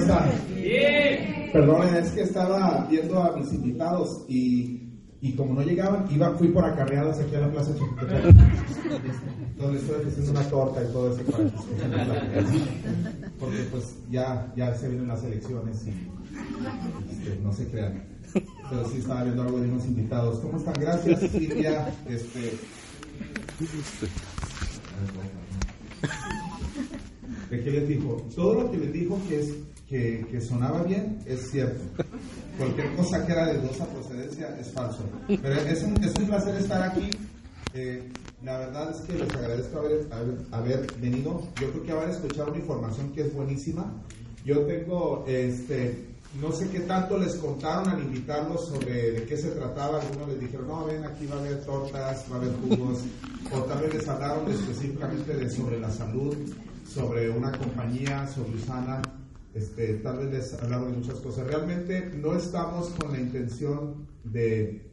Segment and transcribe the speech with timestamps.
[0.00, 0.30] ¿Cómo están?
[0.54, 1.50] Bien.
[1.52, 4.88] Perdonen, es que estaba viendo a mis invitados y,
[5.20, 8.34] y como no llegaban, iba, fui por acarreadas aquí a la plaza Chapultepec,
[9.58, 11.44] donde estoy haciendo una torta y todo eso para
[13.38, 15.90] Porque pues ya, ya se vienen las elecciones y
[17.10, 18.04] este, no se crean.
[18.32, 20.38] Pero sí estaba viendo algo de unos invitados.
[20.38, 20.74] ¿Cómo están?
[20.78, 21.92] Gracias, Silvia.
[22.08, 22.52] Este,
[27.50, 28.16] ¿De qué les dijo?
[28.36, 29.48] Todo lo que les dijo que, es,
[29.88, 31.80] que, que, sonaba bien es cierto.
[32.56, 35.02] Cualquier cosa que era de dudosa procedencia es falso.
[35.26, 37.10] Pero es un, es un placer estar aquí.
[37.74, 38.08] Eh,
[38.44, 41.42] la verdad es que les agradezco haber, haber, haber, venido.
[41.60, 43.92] Yo creo que haber escuchado una información que es buenísima.
[44.44, 46.06] Yo tengo, este,
[46.40, 50.00] no sé qué tanto les contaron al invitarlos sobre de qué se trataba.
[50.00, 53.00] Algunos les dijeron, no, ven, aquí va a haber tortas, va a haber jugos.
[53.52, 56.36] o tal vez les hablaron específicamente de sobre la salud
[56.92, 59.00] sobre una compañía, sobre Usana,
[59.54, 61.46] este, tal vez les hablaron de muchas cosas.
[61.46, 64.90] Realmente no estamos con la intención de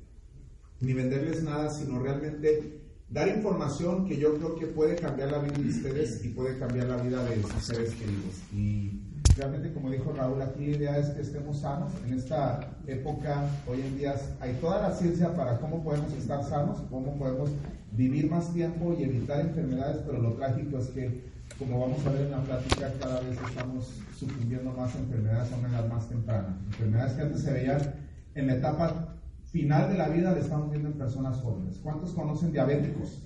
[0.80, 5.58] ni venderles nada, sino realmente dar información que yo creo que puede cambiar la vida
[5.58, 8.36] de ustedes y puede cambiar la vida de sus seres queridos.
[8.54, 9.02] Y
[9.36, 11.92] realmente, como dijo Raúl, aquí la idea es que estemos sanos.
[12.06, 16.78] En esta época, hoy en día, hay toda la ciencia para cómo podemos estar sanos,
[16.92, 17.50] cómo podemos
[17.92, 22.22] vivir más tiempo y evitar enfermedades, pero lo trágico es que como vamos a ver
[22.22, 26.60] en la plática, cada vez estamos sucumbiendo más enfermedades a una edad más temprana.
[26.68, 27.96] Enfermedades que antes se veían
[28.36, 29.16] en la etapa
[29.52, 31.80] final de la vida, le estamos viendo en personas jóvenes.
[31.82, 33.24] ¿Cuántos conocen diabéticos?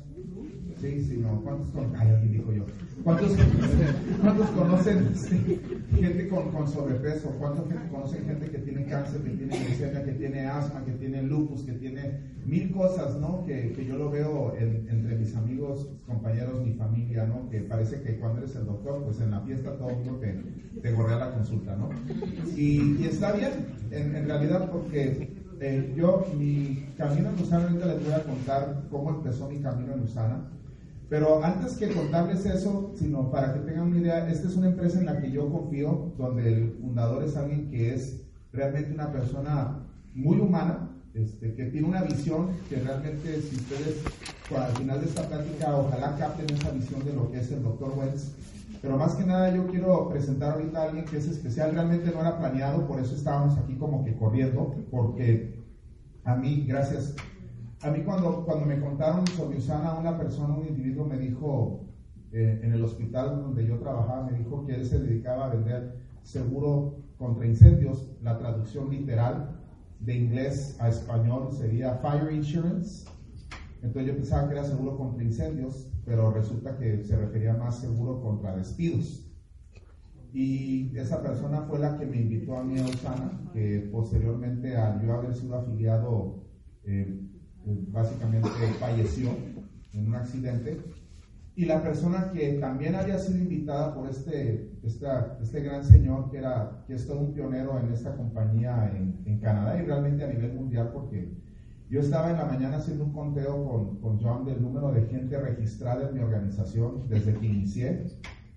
[0.81, 1.40] Sí, sí, no.
[1.42, 1.96] ¿Cuántos conocen?
[1.96, 2.66] Ay, dijo yo.
[3.03, 3.38] ¿Cuántos,
[4.22, 5.14] cuántos conocen
[5.92, 7.30] gente con, sobrepeso?
[7.38, 11.62] ¿Cuántos conocen gente que tiene cáncer, que tiene leucemia, que tiene asma, que tiene lupus,
[11.62, 13.46] que tiene mil cosas, ¿no?
[13.46, 17.47] Que, que yo lo veo entre mis amigos, compañeros, mi familia, ¿no?
[17.52, 20.41] Que parece que cuando eres el doctor, pues en la fiesta todo el mundo te,
[20.81, 21.90] te gorrea la consulta, ¿no?
[22.58, 23.52] Y, está bien,
[23.91, 28.81] en, en realidad, porque eh, yo, mi camino en Usana, ahorita les voy a contar
[28.90, 30.50] cómo empezó mi camino en Usana.
[31.11, 34.97] Pero antes que contarles eso, sino para que tengan una idea, esta es una empresa
[34.97, 38.22] en la que yo confío, donde el fundador es alguien que es
[38.53, 39.79] realmente una persona
[40.16, 44.01] muy humana, este, que tiene una visión que realmente, si ustedes
[44.55, 47.91] al final de esta plática, ojalá capten esa visión de lo que es el Dr.
[47.97, 48.31] Wells.
[48.81, 52.22] Pero más que nada yo quiero presentar ahorita a alguien que es especial, realmente no
[52.22, 55.61] era planeado, por eso estábamos aquí como que corriendo, porque
[56.23, 57.16] a mí, gracias
[57.84, 61.86] a mí cuando, cuando me contaron sobre Usana, una persona, un individuo me dijo,
[62.31, 65.96] eh, en el hospital donde yo trabajaba, me dijo que él se dedicaba a vender
[66.22, 68.12] seguro contra incendios.
[68.22, 69.59] La traducción literal
[70.00, 73.09] de inglés a español sería Fire Insurance.
[73.81, 78.22] Entonces yo pensaba que era seguro contra incendios, pero resulta que se refería más seguro
[78.22, 79.28] contra despidos.
[80.34, 85.02] Y esa persona fue la que me invitó a mí a Usana, que posteriormente al
[85.02, 86.46] yo haber sido afiliado
[86.84, 87.31] eh,
[87.66, 88.49] básicamente
[88.79, 89.29] falleció
[89.94, 90.81] en un accidente.
[91.55, 96.83] Y la persona que también había sido invitada por este, este gran señor, que, era,
[96.88, 100.53] que es todo un pionero en esta compañía en, en, Canadá y realmente a nivel
[100.53, 101.29] mundial, porque
[101.89, 105.38] yo estaba en la mañana haciendo un conteo con, con John del número de gente
[105.38, 108.05] registrada en mi organización desde que inicié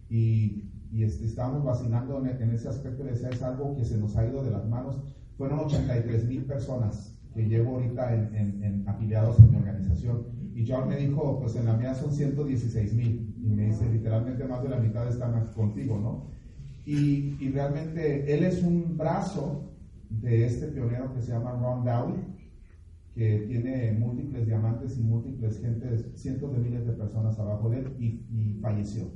[0.08, 4.16] y, y este, estábamos vacilando en, en, ese aspecto, decía, es algo que se nos
[4.16, 5.02] ha ido de las manos.
[5.36, 10.26] Fueron 83 mil personas que llevo ahorita en, en, afiliados en mi organización.
[10.54, 13.34] Y John me dijo, pues en la mía son 116 mil.
[13.42, 16.30] Y me dice, literalmente más de la mitad están contigo, ¿no?
[16.86, 19.72] Y, y, realmente él es un brazo
[20.10, 22.20] de este pionero que se llama Ron Downey,
[23.14, 27.96] que tiene múltiples diamantes y múltiples gentes, cientos de miles de personas abajo de él
[27.98, 29.10] y, y falleció.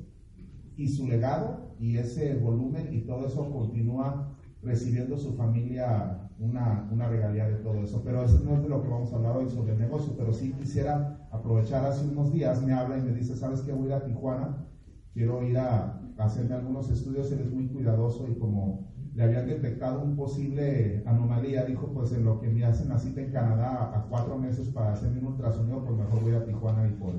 [0.76, 7.08] Y su legado y ese volumen y todo eso continúa recibiendo su familia una, una
[7.08, 8.02] regalía de todo eso.
[8.04, 10.32] Pero eso no es de lo que vamos a hablar hoy sobre el negocio, pero
[10.32, 13.72] sí quisiera aprovechar hace unos días, me habla y me dice, ¿sabes qué?
[13.72, 14.66] Voy a ir a Tijuana,
[15.12, 20.02] quiero ir a, hacerme algunos estudios, él es muy cuidadoso y como le habían detectado
[20.02, 24.06] un posible anomalía, dijo, pues en lo que me hacen la cita en Canadá a,
[24.08, 27.14] cuatro meses para hacerme un ultrasonido, pues mejor voy a Tijuana y por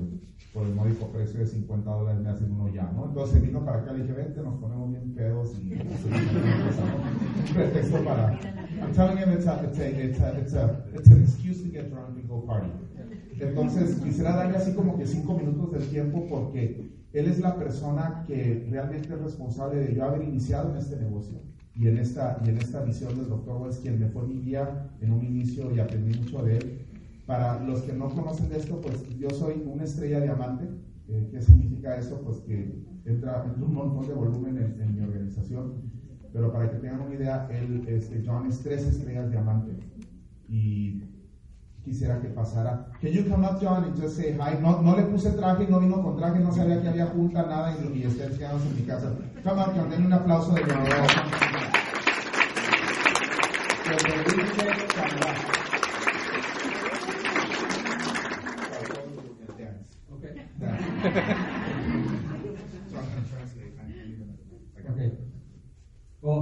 [0.52, 3.06] por el módico precio de 50 dólares me hacen uno ya, ¿no?
[3.06, 5.74] Entonces vino para acá, le dije, vente, nos ponemos bien pedos y...
[5.74, 8.38] y pretexto para.
[8.80, 11.68] I'm telling him it's a, it's a, it's a, it's a, it's an excuse to
[11.68, 12.70] get drunk and go party.
[13.38, 18.24] Entonces quisiera darle así como que cinco minutos del tiempo porque él es la persona
[18.26, 21.40] que realmente es responsable de yo haber iniciado en este negocio
[21.74, 24.90] y en esta, y en esta visión del doctor Wells, quien me fue mi guía
[25.00, 26.86] en un inicio y aprendí mucho de él.
[27.26, 30.68] Para los que no conocen de esto, pues yo soy una estrella diamante.
[31.08, 32.20] Eh, ¿Qué significa eso?
[32.22, 35.29] Pues que entra, entra un montón de volumen en, en, mi organización.
[36.40, 39.72] Pero para que tengan una idea, él, este, John es tres estrellas diamante.
[40.48, 41.02] Y
[41.84, 42.86] quisiera que pasara.
[43.02, 44.56] Can you come up, John, and just say hi?
[44.58, 47.76] No, no le puse traje, no vino con traje, no sabía que había junta, nada,
[47.76, 49.12] y, y ustedes quedamos en mi casa.
[49.44, 51.06] Come up, John, denle un aplauso de bienvenida.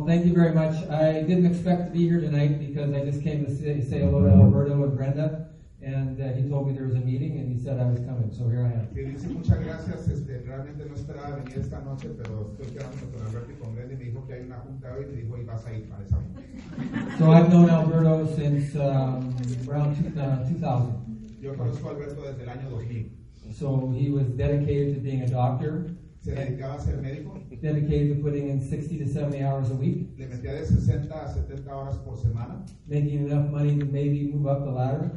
[0.09, 0.75] thank you very much.
[0.89, 4.25] I didn't expect to be here tonight because I just came to say, say hello
[4.25, 5.51] to Alberto and Brenda,
[5.83, 8.33] and uh, he told me there was a meeting, and he said I was coming,
[8.33, 8.89] so here I am.
[8.89, 13.27] Que dice muchas gracias, este, realmente no esperaba venir esta noche, pero estoy quedándome con
[13.27, 15.37] Alberto y con Brenda y me dijo que hay una junta hoy y me dijo
[15.37, 17.19] y vas a ir para esa junta.
[17.19, 19.37] So I've known Alberto since um,
[19.69, 21.39] around two, uh, 2000.
[21.43, 23.13] Yo conozco a Alberto desde el año 2000.
[23.53, 25.91] So he was dedicated to being a doctor,
[26.29, 30.15] Se dedicaba a ser médico, dedicated to putting in 60 to 70 hours a week,
[30.19, 34.47] le metía de 60 a 70 horas por semana, making enough money to maybe move
[34.47, 35.11] up the ladder.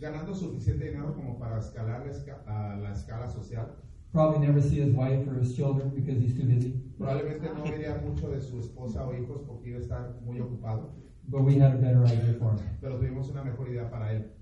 [0.00, 3.66] ganando suficiente dinero como para escalar la, esca- a la escala social.
[4.12, 6.74] Probably never see his wife or his children because he's too busy.
[6.98, 10.92] Probablemente no vería mucho de su esposa o hijos porque iba a estar muy ocupado,
[11.28, 12.66] But we had a better idea for him.
[12.80, 14.32] pero tuvimos una mejor idea para él.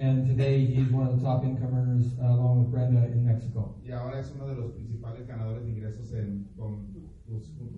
[0.00, 3.74] And today he's one of the top income earners uh, along with Brenda in Mexico.
[3.84, 6.86] Y ahora es uno de los principales ganadores de ingresos en, con,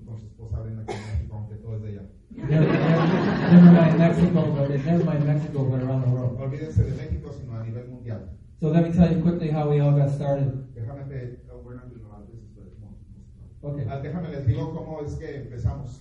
[0.04, 2.02] con su esposa Brenda aquí en México, aunque todo es de ella.
[2.30, 6.38] Never, never, mind Mexico, but never mind Mexico, but around the world.
[6.40, 8.28] Olvídense de México, sino a nivel mundial.
[8.60, 10.52] So let me tell you quickly how we all got started.
[10.74, 13.86] Déjame te, oh, we're not doing a lot of business, but more- Okay.
[13.88, 16.00] Ah, déjame les digo cómo es que empezamos.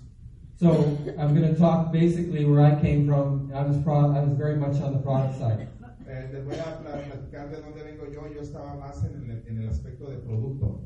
[0.58, 3.50] So I'm going to talk basically where I came from.
[3.56, 5.70] I was pro- I was very much on the product side.
[6.10, 8.22] Eh, les voy a pla- platicar de dónde vengo yo.
[8.34, 10.82] Yo estaba más en el, en el aspecto de producto.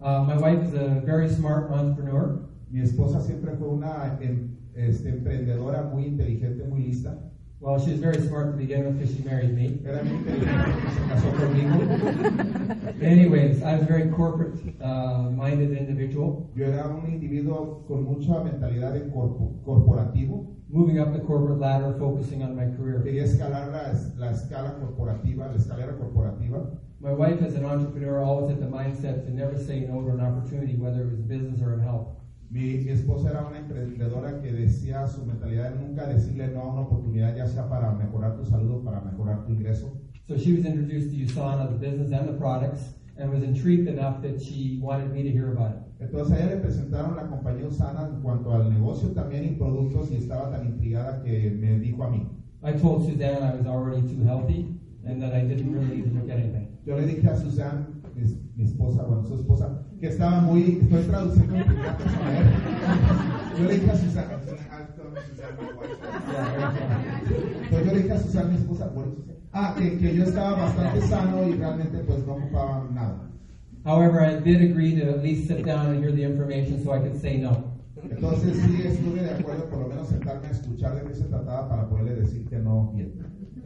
[0.00, 2.40] Uh, my wife is a very smart entrepreneur.
[2.70, 7.18] Mi esposa siempre fue una em, este, emprendedora muy inteligente, muy lista.
[7.60, 9.80] Well, she was very smart to begin with because she married me.
[9.84, 13.02] Era muy inteligente se casó conmigo.
[13.02, 16.50] Anyways, I was a very corporate uh, minded individual.
[16.54, 20.57] Yo era un individuo con mucha mentalidad de corpo- corporativo.
[20.70, 23.00] Moving up the corporate ladder, focusing on my career.
[23.02, 26.78] Quería escalar la, la escala corporativa, la escalera corporativa.
[27.00, 30.20] My wife, as an entrepreneur, always had the mindset to never say no to an
[30.20, 32.08] opportunity, whether it was business or in health.
[32.50, 36.72] Mi, mi esposa era una emprendedora que decía su mentalidad de nunca decirle no a
[36.72, 39.92] una oportunidad, ya sea para mejorar tu salud o para mejorar tu ingreso.
[40.26, 44.22] So she was introduced to USANA, the business and the products, and was intrigued enough
[44.22, 45.78] that she wanted me to hear about it.
[46.00, 50.10] Entonces a ella le presentaron la compañía Usana en cuanto al negocio también y productos
[50.12, 52.28] y estaba tan intrigada que me dijo a mí.
[52.62, 56.10] I told Suzanne I was already too healthy and that I didn't really need to
[56.10, 56.68] look at anything.
[56.84, 58.22] Yo le dije a Susan, mi,
[58.56, 62.44] mi esposa, bueno, su esposa, que estaba muy, estoy traduciendo en primera persona, ¿eh?
[63.58, 65.98] Yo le dije a I've told Susan, my wife.
[67.64, 69.37] Entonces yo le dije a Susan, mi esposa, what did you say?
[69.52, 73.30] Ah, que, que yo estaba bastante sano y realmente pues no ocupaba nada.
[73.84, 76.98] However, I did agree to at least sit down and hear the information so I
[76.98, 77.78] could say no.
[78.02, 81.68] Entonces sí estuve de acuerdo por lo menos sentarme a escuchar de qué se trataba
[81.68, 83.12] para poderle decir que no bien.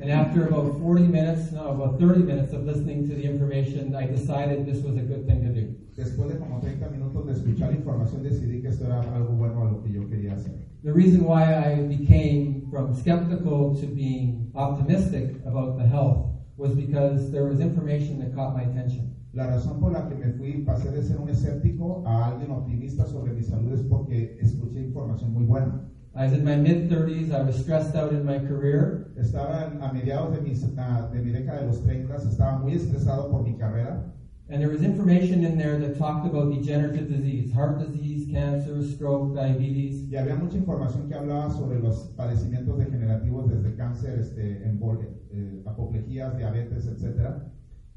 [0.00, 4.06] And after about 40 minutes, no, about 30 minutes of listening to the information, I
[4.06, 5.76] decided this was a good thing to do.
[5.94, 9.70] Después de como 30 minutos de escuchar información decidí que esto era algo bueno a
[9.70, 10.71] lo que yo quería hacer.
[10.84, 17.30] The reason why I became from skeptical to being optimistic about the health was because
[17.30, 19.14] there was information that caught my attention.
[19.32, 23.06] La razón por la que me fui, pasé de ser un escéptico a alguien optimista
[23.06, 25.88] sobre mi salud es porque escuché información muy buena.
[26.16, 29.92] I was in my mid 30s, I was stressed out in my career, Estaba a
[29.92, 34.12] mediados de, mis, de mi década de los 30, estaba muy estresado por mi carrera
[34.52, 39.32] and there was information in there that talked about degenerative disease, heart disease, cancer, stroke,
[39.34, 40.06] diabetes.
[40.10, 45.62] y había mucha información que hablaba sobre los padecimientos degenerativos desde cáncer, este, embol- eh,
[45.64, 47.50] apoplejías, diabetes, etcétera.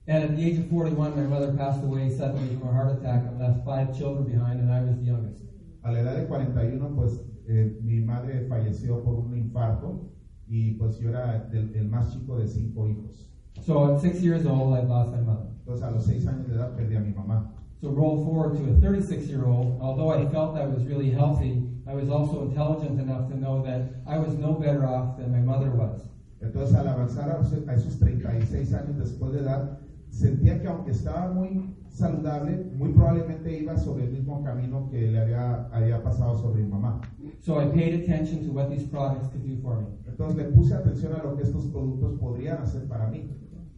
[0.07, 3.27] And at the age of 41, my mother passed away suddenly from a heart attack
[3.27, 5.43] and left five children behind, and I was the youngest.
[5.81, 7.19] A la edad de 41, pues
[7.50, 10.09] eh, mi madre falleció por un infarto
[10.47, 13.29] y pues yo era del- el más chico de cinco hijos.
[13.62, 15.54] So at six years old, I lost my mother.
[15.65, 17.51] Entonces a los años de edad perdí a mi mamá.
[17.81, 19.81] So roll forward to a 36 year old.
[19.81, 24.03] Although I felt I was really healthy, I was also intelligent enough to know that
[24.05, 26.07] I was no better off than my mother was.
[26.39, 29.79] Entonces, al avanzar a esos 36 años después de edad,
[30.10, 35.19] sentía que aunque estaba muy saludable, muy probablemente iba sobre el mismo camino que le
[35.19, 37.01] había, había pasado sobre mi mamá.
[37.39, 39.88] So I paid attention to what these products could do for me.
[40.05, 43.29] Entonces le puse atención a lo que estos productos podrían hacer para mí.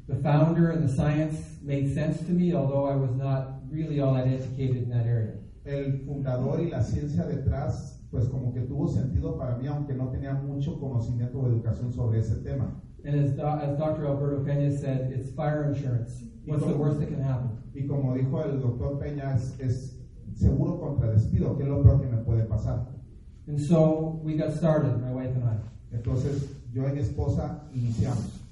[0.07, 4.13] The founder and the science made sense to me, although I was not really all
[4.13, 5.33] that educated in that area.
[5.65, 10.07] El fundador y la ciencia detrás, pues como que tuvo sentido para mí, aunque no
[10.09, 12.71] tenía mucho conocimiento o educación sobre ese tema.
[13.03, 14.07] And as, Do- as Dr.
[14.07, 16.23] Alberto Pena said, it's fire insurance.
[16.45, 17.49] What's the worst that can happen?
[17.75, 19.93] Y como dijo el doctor Peña, es, es
[20.35, 22.87] seguro contra despido, que es lo peor que me puede pasar.
[23.47, 25.57] And so we got started, my wife and I.
[25.93, 28.46] Entonces yo y mi esposa iniciamos.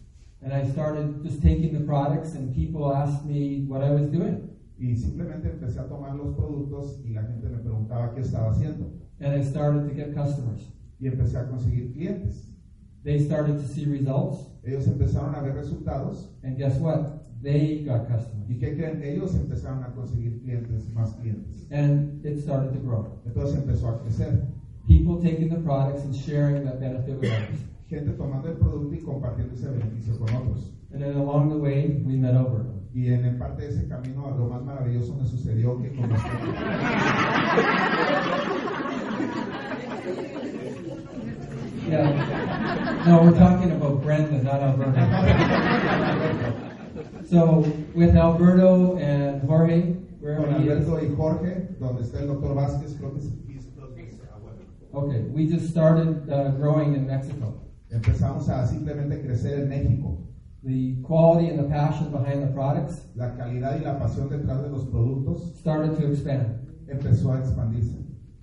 [0.46, 4.48] And I started just taking the products, and people asked me what I was doing.
[4.78, 8.92] Y simplemente empecé a tomar los productos y la gente me preguntaba qué estaba haciendo.
[9.20, 10.62] And I started to get customers.
[11.00, 12.52] Y empecé a conseguir clientes.
[13.04, 16.28] They started to see results, Ellos empezaron a ver resultados.
[16.44, 17.24] and guess what?
[17.42, 18.48] They got customers.
[18.48, 19.02] ¿Y qué creen?
[19.04, 21.66] Ellos empezaron a conseguir clientes, más clientes.
[21.72, 23.20] And it started to grow.
[23.26, 24.46] Entonces empezó a crecer.
[24.88, 27.60] People taking the products and sharing that benefit with others.
[27.96, 30.70] Gente tomando el producto y compartiendo ese beneficio con otros.
[30.92, 32.74] And then along the way, we met Alberto.
[32.94, 36.10] Y en el parte de ese camino, lo más maravilloso me sucedió que con
[41.88, 43.06] Yeah.
[43.08, 45.00] No, we're talking about Brenda, not Alberto.
[47.30, 52.98] so with Alberto and Jorge, where con Alberto y Jorge, donde está el doctor Vázquez,
[53.00, 55.06] creo que es he's close to his, well.
[55.06, 57.62] okay, we just started uh, growing in Mexico.
[57.90, 60.18] Empezamos a simplemente crecer en México.
[60.64, 64.70] The quality and the passion behind the products La calidad y la pasión detrás de
[64.70, 66.58] los productos started to expand.
[66.88, 67.96] empezó a expandirse.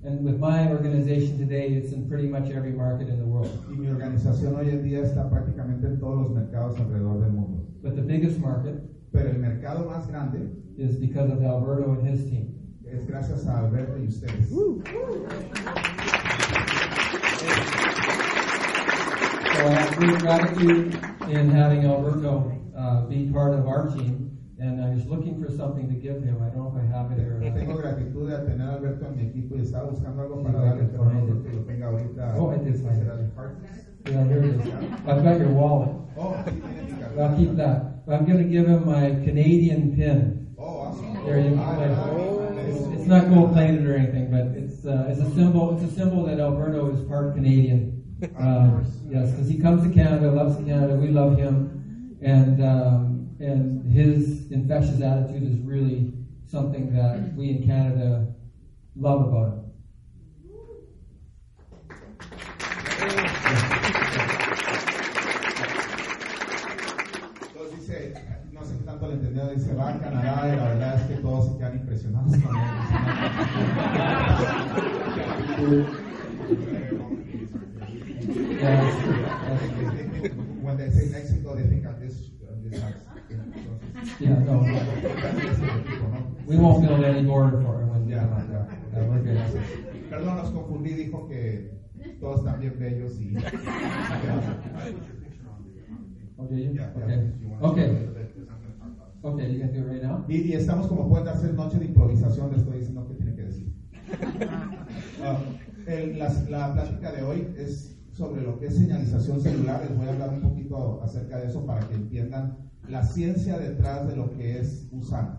[0.04, 3.50] And with my organization today, it's in pretty much every market in the world.
[3.70, 7.64] Y mi organización hoy en día está prácticamente en todos los mercados alrededor del mundo.
[7.82, 8.80] But the biggest market
[9.12, 12.48] Pero el mercado más grande is because of Alberto and his team.
[12.84, 14.48] es gracias a Alberto y ustedes.
[19.62, 20.94] I have great gratitude
[21.28, 24.36] in having Alberto uh, be part of our team.
[24.58, 26.42] And I was looking for something to give him.
[26.42, 27.38] I don't know if I have it here.
[27.54, 30.84] Tengo gratitud de tener a Alberto en mi equipo y estaba buscando algo para darle,
[30.90, 32.34] pero no que lo tenga ahorita.
[32.38, 33.06] Oh, I did find it.
[33.06, 33.60] ¿Será de Hearts?
[34.06, 34.66] Yeah, here it is.
[35.06, 35.90] I've got your wallet.
[36.16, 38.04] Oh, sí, tiene mi I'll keep that.
[38.04, 40.54] But I'm going to give him my Canadian pin.
[40.58, 41.24] Oh, awesome.
[41.24, 41.62] There you go.
[41.62, 45.74] ya, It's, it's not gold plated or anything, but it's uh, it's a symbol.
[45.74, 48.01] It's a symbol that Alberto is part Canadian.
[48.22, 50.94] Uh, yes, because he comes to Canada, loves Canada.
[50.94, 56.12] We love him, and um, and his infectious attitude is really
[56.46, 58.28] something that we in Canada
[58.94, 59.58] love about him.
[67.40, 68.14] Entonces dice,
[68.62, 71.48] sé qué tanto le entendió, dice, va a Canadá y la verdad es que todos
[71.48, 72.56] se quedan impresionados con
[75.58, 75.86] él.
[84.20, 84.66] Yeah, no, ¿no?
[86.46, 88.08] we won't build any border for when.
[88.08, 88.26] Yeah,
[89.08, 89.38] we're good.
[90.10, 91.70] Perdón, los confundí, dijo que
[92.20, 93.36] todos están bien bellos y...
[96.38, 96.66] Okay.
[97.60, 98.08] Okay.
[99.24, 100.24] Okay, you can do it right now.
[100.28, 103.42] Y, y estamos como pueden hacer noche de improvisación, le estoy diciendo qué tiene que
[103.42, 103.72] decir.
[105.22, 105.38] Ah,
[105.86, 109.82] el- la, la plática de hoy es sobre lo que es señalización celular.
[109.82, 114.06] Les voy a hablar un poquito acerca de eso para que entiendan la ciencia detrás
[114.06, 115.38] de lo que es USAN.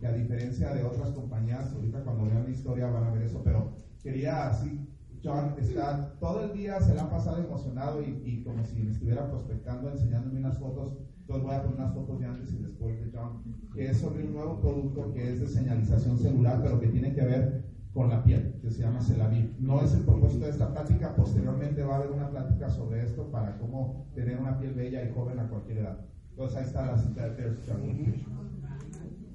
[0.00, 3.42] Que a diferencia de otras compañías, ahorita cuando vean mi historia van a ver eso,
[3.44, 4.88] pero quería así.
[5.22, 8.90] John está todo el día, se le ha pasado emocionado y, y como si me
[8.90, 10.98] estuviera prospectando, enseñándome unas fotos.
[11.20, 13.42] Entonces voy a poner unas fotos de antes y después de John,
[13.74, 17.24] que es sobre un nuevo producto que es de señalización celular, pero que tiene que
[17.24, 19.54] ver con la piel, que se llama Celaviv.
[19.60, 23.30] No es el propósito de esta plática, posteriormente va a haber una plática sobre esto
[23.30, 25.98] para cómo tener una piel bella y joven a cualquier edad.
[26.30, 27.56] Entonces ahí está la cita de.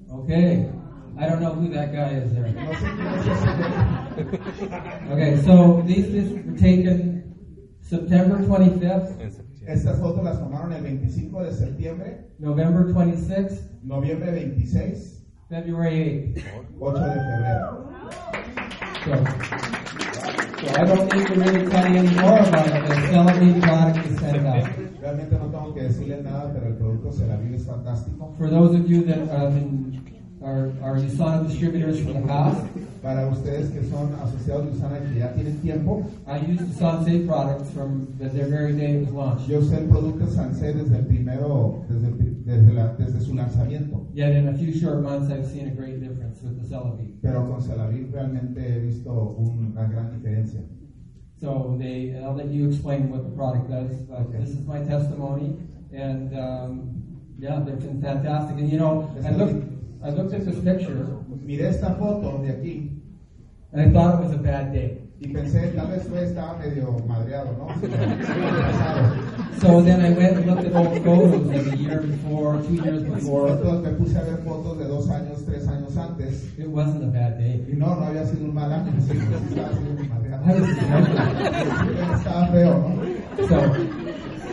[0.09, 0.69] Okay.
[1.17, 2.51] I don't know who that guy is there.
[2.51, 3.69] No sé quién es ese.
[5.11, 7.23] Okay, so these were taken
[7.81, 16.33] September 25th, Estas fotos las tomaron el 25 de septiembre, November 26th, noviembre 26, February
[16.79, 17.89] 8 de febrero.
[19.09, 20.59] 8th.
[20.59, 21.99] So, so I don't need to really tell you
[22.47, 22.71] about it.
[22.87, 24.75] The Celavine product is fantastic.
[25.01, 28.33] Realmente no tengo que decirles nada, pero el producto Celaviv es fantástico.
[28.37, 30.01] For those of you that been
[30.43, 32.65] are, are USANA distributors from the past.
[33.01, 37.25] Para ustedes que son asociados de Usana que ya tienen tiempo, I used the Sansei
[37.25, 39.47] products from the, their very day it was launched.
[39.47, 43.33] yo usé el producto Sansei desde el primero, desde, el pri- desde, la- desde su
[43.35, 44.05] lanzamiento.
[44.13, 46.08] Yet in a few short months, I've seen a great difference
[46.43, 47.19] with the Celavive.
[47.21, 50.61] Pero con Celaviv realmente he visto una gran diferencia.
[51.39, 53.91] So they, I'll let you explain what the product does.
[54.09, 54.39] But Okay.
[54.39, 55.55] this is my testimony,
[55.93, 56.91] and um,
[57.39, 58.57] yeah, they've been fantastic.
[58.59, 59.63] And you know, I looked,
[60.03, 61.15] I looked at this picture,
[61.45, 62.95] Miré esta foto de aquí
[63.71, 64.97] and I thought it was a bad day.
[65.21, 67.67] y pensé, tal vez fue, estaba medio madreado, ¿no?
[69.59, 73.03] So then I went and looked at old photos like a year before, two years
[73.03, 73.49] before.
[73.49, 77.07] Entonces me puse a ver fotos de dos años, tres años antes It wasn't a
[77.07, 77.65] bad day.
[77.71, 79.17] y no, no había sido un mal año, sí, sí
[79.49, 80.43] estaba siendo madreado.
[80.45, 83.47] I was- Estaba feo, ¿no?
[83.47, 83.55] So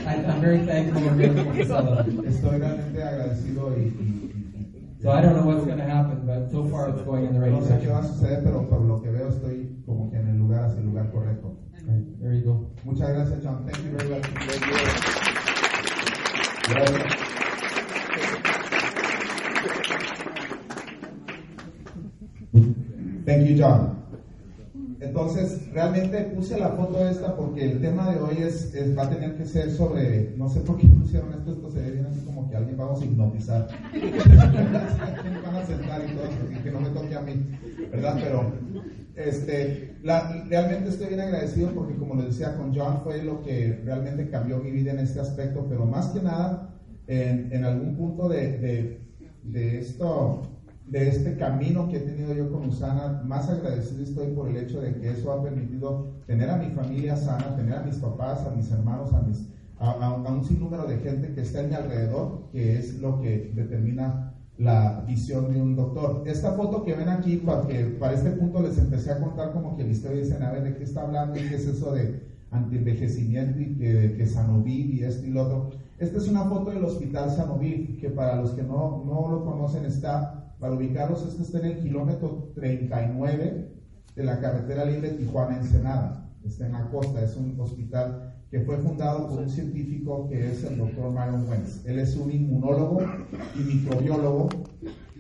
[0.09, 2.29] I, I'm very thankful and grateful for Celavive.
[2.29, 6.51] Estoy realmente agradecido y, y- y- So I don't know what's going to happen, but
[6.51, 8.15] so far it's going in the right no sé qué va a direction.
[8.19, 11.11] suceder, pero por lo que veo estoy como que en el lugar, hacia el lugar
[11.13, 11.55] correcto.
[11.87, 12.71] Right, there you go.
[12.85, 13.65] Muchas gracias, John.
[13.67, 14.23] Thank you very much.
[16.67, 17.26] Thank you,
[23.59, 23.97] John.
[25.01, 29.11] Entonces, realmente puse la foto esta porque el tema de hoy es, es- va a
[29.11, 32.21] tener que ser sobre, no sé por qué pusieron esto, esto se ve bien así
[32.25, 33.67] como que alguien vamos a hipnotizar.
[35.45, 37.35] van a sentar y todo, así que no me toque a mí,
[37.91, 38.19] ¿verdad?
[38.23, 38.53] Pero
[39.17, 43.81] este, la- realmente estoy bien agradecido porque como les decía con John fue lo que
[43.85, 46.71] realmente cambió mi vida en este aspecto, pero más que nada
[47.07, 49.01] en, en algún punto de, de,
[49.43, 50.43] de esto,
[50.87, 54.81] de este camino que he tenido yo con Usana, más agradecido estoy por el hecho
[54.81, 58.51] de que eso ha permitido tener a mi familia sana, tener a mis papás, a
[58.51, 61.75] mis hermanos, a, mis, a, a- a un sinnúmero de gente que está a mi
[61.75, 64.17] alrededor, que es lo que determina
[64.57, 66.19] la visión de un doctor.
[66.25, 69.75] Esta foto que ven aquí, para, que, para este punto les empecé a contar como
[69.75, 71.37] que la historia dicen, a ver, ¿de qué está hablando?
[71.37, 72.11] ¿Y qué es eso de
[72.51, 75.63] antienvejecimiento y que, que Sanoviv y esto y lo otro?
[75.99, 79.85] Esta es una foto del Hospital Sanoviv, que para los que no, no lo conocen
[79.85, 80.27] está,
[80.59, 83.73] para ubicarlos, este está en el kilómetro 39
[84.15, 86.31] de la carretera libre Tijuana-Ensenada.
[86.45, 90.65] Está en la costa, es un hospital que fue fundado por un científico que es
[90.65, 91.85] el doctor Myron Wentz.
[91.85, 93.01] Él es un inmunólogo
[93.55, 94.49] y microbiólogo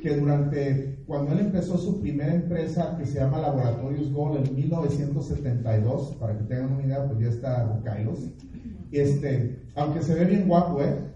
[0.00, 6.16] que durante, cuando él empezó su primera empresa que se llama Laboratorios Gold en 1972,
[6.20, 8.20] para que tengan una idea, pues ya está Rocailos.
[8.92, 11.15] Este, aunque se ve bien guapo, ¿eh?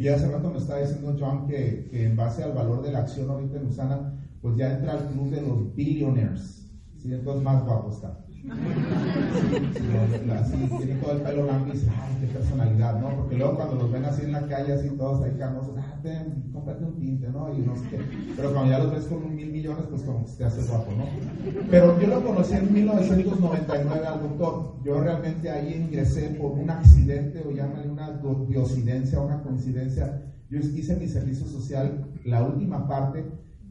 [0.00, 3.00] Y hace rato me estaba diciendo John que, que en base al valor de la
[3.00, 6.72] acción ahorita en Usana, pues ya entra al club de los billionaires.
[6.96, 8.24] Sí, entonces más guapo está.
[8.42, 13.16] Sí, así, tiene todo el pelo blanco y dice, ay, qué personalidad, ¿no?
[13.16, 16.50] Porque luego cuando los ven así en la calle, así todos ahí carnosos, ah, ten,
[16.52, 17.52] cómprate un tinte, ¿no?
[17.54, 17.98] Y no sé qué.
[18.36, 21.04] Pero cuando ya los ves con un mil millones, pues como te hace guapo, ¿no?
[21.70, 24.74] Pero yo lo conocí en 1999 al doctor.
[24.84, 30.22] Yo realmente ahí ingresé por un accidente, o llámale una diosidencia, una coincidencia.
[30.48, 33.24] Yo hice mi servicio social, la última parte,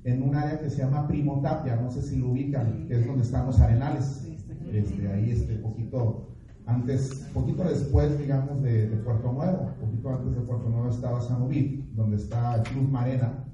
[0.03, 3.05] en un área que se llama Primo Tapia, no sé si lo ubican, que es
[3.05, 4.25] donde están los arenales.
[4.73, 6.27] Este, ahí, este, poquito
[6.65, 11.41] antes, poquito después, digamos, de, de Puerto Nuevo, poquito antes de Puerto Nuevo estaba San
[11.41, 13.45] Ubid, donde está Cruz Marena.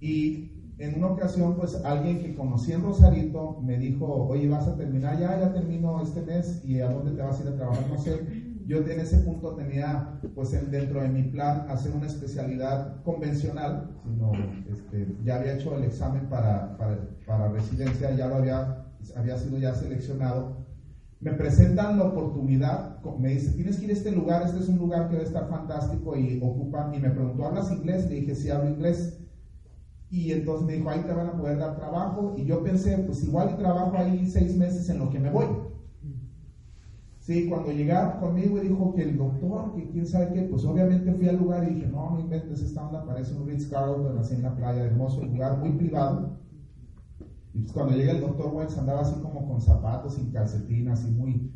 [0.00, 4.76] Y en una ocasión, pues alguien que conocí en Rosarito me dijo, oye, vas a
[4.76, 7.84] terminar ya, ya termino este mes y a dónde te vas a ir a trabajar,
[7.88, 8.20] no sé.
[8.66, 13.90] Yo en ese punto tenía, pues en- dentro de mi plan, hacer una especialidad convencional,
[14.04, 14.30] sino
[14.70, 19.58] este, ya había hecho el examen para, para, para residencia, ya lo había, había sido
[19.58, 20.66] ya seleccionado.
[21.20, 24.78] Me presentan la oportunidad, me dice, tienes que ir a este lugar, este es un
[24.78, 28.08] lugar que a estar fantástico y ocupan, me preguntó, ¿hablas inglés?
[28.08, 29.20] Le dije, sí, hablo inglés.
[30.10, 32.34] Y entonces me dijo, ahí te van a poder dar trabajo.
[32.36, 35.46] Y yo pensé, pues igual trabajo ahí seis meses en lo que me voy.
[37.20, 41.12] Sí, cuando llegaron conmigo y dijo que el doctor, que quién sabe qué, pues obviamente
[41.12, 44.34] fui al lugar y dije, no, no inventes, esta onda parece un Ritz Carlton así
[44.34, 46.39] en la playa, hermoso lugar, muy privado.
[47.52, 51.10] Y pues cuando llega el doctor Wentz andaba así como con zapatos, sin calcetín, así
[51.10, 51.52] muy,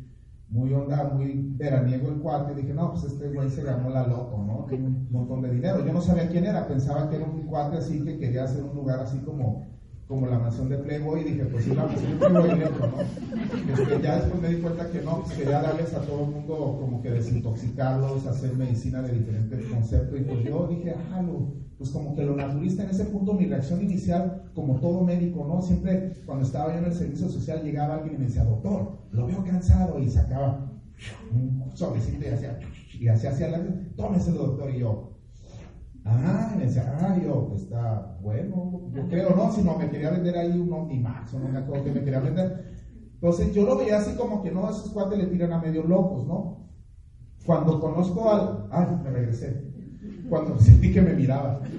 [0.47, 2.51] muy onda, muy veraniego el cuate.
[2.51, 4.65] Y dije, no, pues este güey se ganó la loto, ¿no?
[4.69, 5.79] Un montón de dinero.
[5.81, 8.73] Yo no sabía quién era, pensaba que era un cuate así que quería hacer un
[8.75, 9.61] lugar así como,
[10.07, 11.21] como la mansión de Playboy.
[11.21, 13.73] Y dije, pues sí, la mansión de Playboy ¿no?
[13.73, 16.77] Este, ya después me di cuenta que no, pues quería darles a todo el mundo
[16.79, 20.19] como que desintoxicarlos, hacer medicina de diferentes conceptos.
[20.19, 23.45] Y pues yo dije, ah, lo, pues como que lo naturista en ese punto, mi
[23.45, 25.61] reacción inicial, como todo médico, ¿no?
[25.61, 29.27] Siempre cuando estaba yo en el servicio social llegaba alguien y me decía, doctor, lo
[29.27, 30.71] veo cansado y sacaba
[31.33, 32.59] un sobrecito y hacía,
[32.93, 33.61] y hacía hacia la,
[33.95, 35.14] tómese doctor y yo.
[36.05, 39.89] Ah, y me decía, ah, yo, pues está bueno, yo creo, no, si no, me
[39.89, 42.75] quería vender ahí un Optimax, o no me acuerdo que me quería vender.
[43.15, 46.27] Entonces yo lo veía así como que no, esos cuates le tiran a medio locos,
[46.27, 46.69] ¿no?
[47.45, 48.67] Cuando conozco al.
[48.71, 49.63] Ay, me regresé.
[50.29, 51.59] Cuando sentí que me miraba.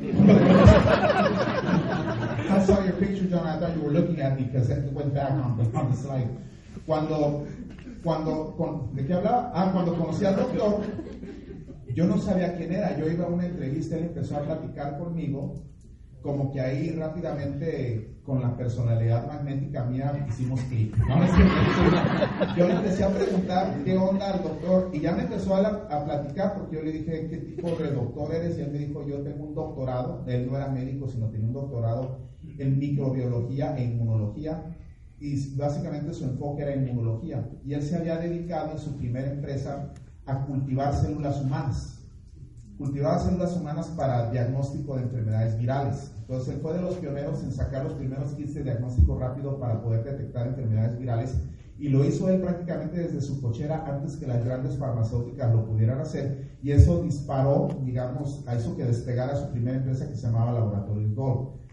[2.49, 3.47] I saw your picture, John.
[3.47, 5.97] I thought you were looking at me because it went back on the, on the
[5.97, 6.29] slide.
[6.87, 7.47] Cuando,
[8.03, 8.57] cuando,
[8.95, 9.51] ¿de qué hablaba?
[9.55, 10.81] Ah, cuando conocí al doctor,
[11.97, 12.97] yo no sabía quién era.
[12.99, 15.55] Yo iba a una entrevista, él empezó a platicar conmigo
[16.21, 20.95] como que ahí rápidamente con la personalidad magnética mía hicimos clic.
[22.57, 26.05] yo le empecé a preguntar qué onda al doctor y ya me empezó a, a,
[26.05, 29.19] platicar porque yo le dije qué tipo de doctor eres y él me dijo yo
[29.19, 32.19] tengo un doctorado, él no era médico sino tenía un doctorado
[32.59, 34.65] en microbiología e inmunología.
[35.19, 37.49] Y básicamente su enfoque era inmunología.
[37.65, 39.95] Y él se había dedicado en su primera empresa
[40.27, 41.97] a cultivar células humanas
[42.79, 46.13] cultivaba células humanas para diagnóstico de enfermedades virales.
[46.21, 49.81] Entonces él fue de los pioneros en sacar los primeros kits de diagnóstico rápido para
[49.81, 51.39] poder detectar enfermedades virales
[51.79, 56.01] y lo hizo él prácticamente desde su cochera antes que las grandes farmacéuticas lo pudieran
[56.01, 60.53] hacer y eso disparó, digamos, a eso que despegara su primera empresa que se llamaba
[60.53, 61.66] Laboratorio Gold.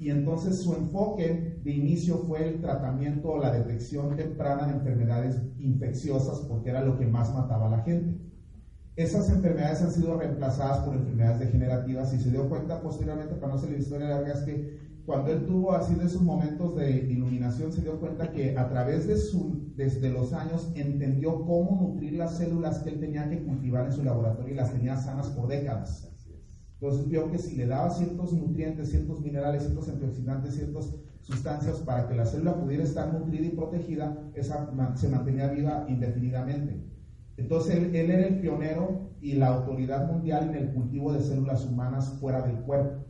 [0.00, 5.38] Y entonces su enfoque de inicio fue el tratamiento o la detección temprana de enfermedades
[5.58, 8.18] infecciosas porque era lo que más mataba a la gente.
[8.96, 13.58] Esas enfermedades han sido reemplazadas por enfermedades degenerativas y se dio cuenta posteriormente, para no
[13.58, 17.70] hacer la historia larga, es que cuando él tuvo así de sus momentos de iluminación,
[17.70, 22.38] se dio cuenta que a través de su, desde los años entendió cómo nutrir las
[22.38, 26.09] células que él tenía que cultivar en su laboratorio y las tenía sanas por décadas.
[26.80, 32.08] Entonces vio que si le daba ciertos nutrientes, ciertos minerales, ciertos antioxidantes, ciertas sustancias para
[32.08, 36.82] que la célula pudiera estar nutrida y protegida, esa se mantenía viva indefinidamente.
[37.36, 42.16] Entonces él, era el pionero y la autoridad mundial en el cultivo de células humanas
[42.18, 43.04] fuera del cuerpo.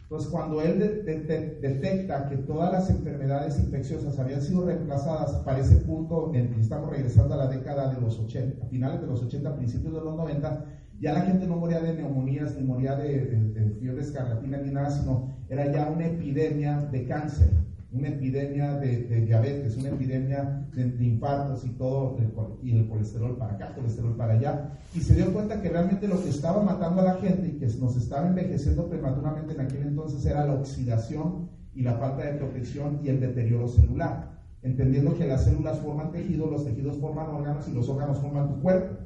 [0.00, 1.04] Entonces cuando él
[1.60, 7.34] detecta que todas las enfermedades infecciosas habían sido reemplazadas para ese punto, en, estamos regresando
[7.34, 10.64] a la década de los 80, a finales de los 80, principios de los 90,
[11.00, 14.90] ya la gente no moría de neumonías ni moría de, de fiebre escarlatina ni nada,
[14.90, 17.50] sino era ya una epidemia de cáncer
[17.94, 22.16] una epidemia de, diabetes, una epidemia de, infartos y todo,
[22.60, 24.72] y el colesterol para acá, colesterol para allá.
[24.94, 27.66] Y se dio cuenta que realmente lo que estaba matando a la gente y que
[27.78, 32.98] nos estaba envejeciendo prematuramente en aquel entonces era la oxidación y la falta de protección
[33.04, 34.32] y el deterioro celular.
[34.62, 38.60] Entendiendo que las células forman tejidos, los tejidos forman órganos y los órganos forman tu
[38.60, 39.03] cuerpo.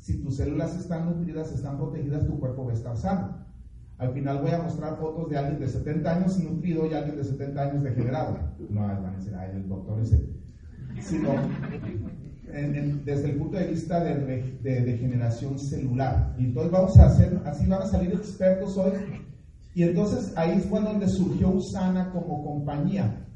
[0.00, 3.46] Si tus células están nutridas, están protegidas, tu cuerpo va a estar sano.
[3.98, 7.24] Al final voy a mostrar fotos de alguien de 70 años nutrido y alguien de
[7.24, 8.38] 70 años degenerado.
[8.70, 10.26] No van a decir, ay, el doctor ese.
[11.02, 11.32] Sino,
[13.04, 16.34] desde el punto de vista de, de, degeneración celular.
[16.38, 18.92] Y entonces vamos a hacer, así van a salir expertos hoy.
[19.74, 23.26] Y entonces ahí fue donde surgió Usana como compañía.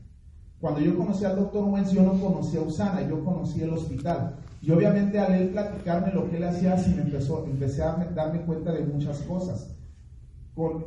[0.61, 4.37] Cuando yo conocí al doctor Wentz, yo no conocía a Usana, yo conocí el hospital.
[4.65, 8.41] Y obviamente al él platicarme lo que él hacía, así me empezó, empecé a darme
[8.43, 9.75] cuenta de muchas cosas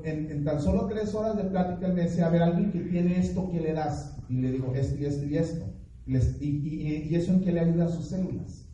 [0.03, 3.19] en, tan solo tres horas de plática, él me decía, a ver, alguien que tiene
[3.19, 4.17] esto, ¿qué le das?
[4.29, 5.65] Y le digo, esto y esto y esto.
[6.05, 8.65] y, eso en qué le ayuda a sus células.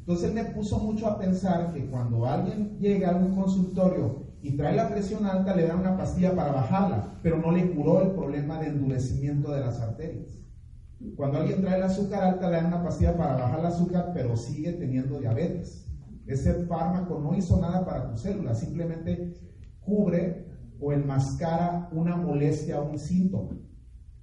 [0.00, 4.50] Entonces él me puso mucho a pensar que cuando alguien llega a un consultorio y
[4.52, 8.10] trae la presión alta, le dan una pastilla para bajarla, pero no le curó el
[8.10, 10.43] problema de endurecimiento de las arterias.
[11.16, 14.36] Cuando alguien trae el azúcar alta, le dan una pastilla para bajar el azúcar, pero
[14.36, 15.86] sigue teniendo diabetes.
[16.26, 19.34] Ese fármaco no hizo nada para tus células, simplemente
[19.80, 20.46] cubre
[20.80, 23.58] o enmascara una molestia o un síntoma.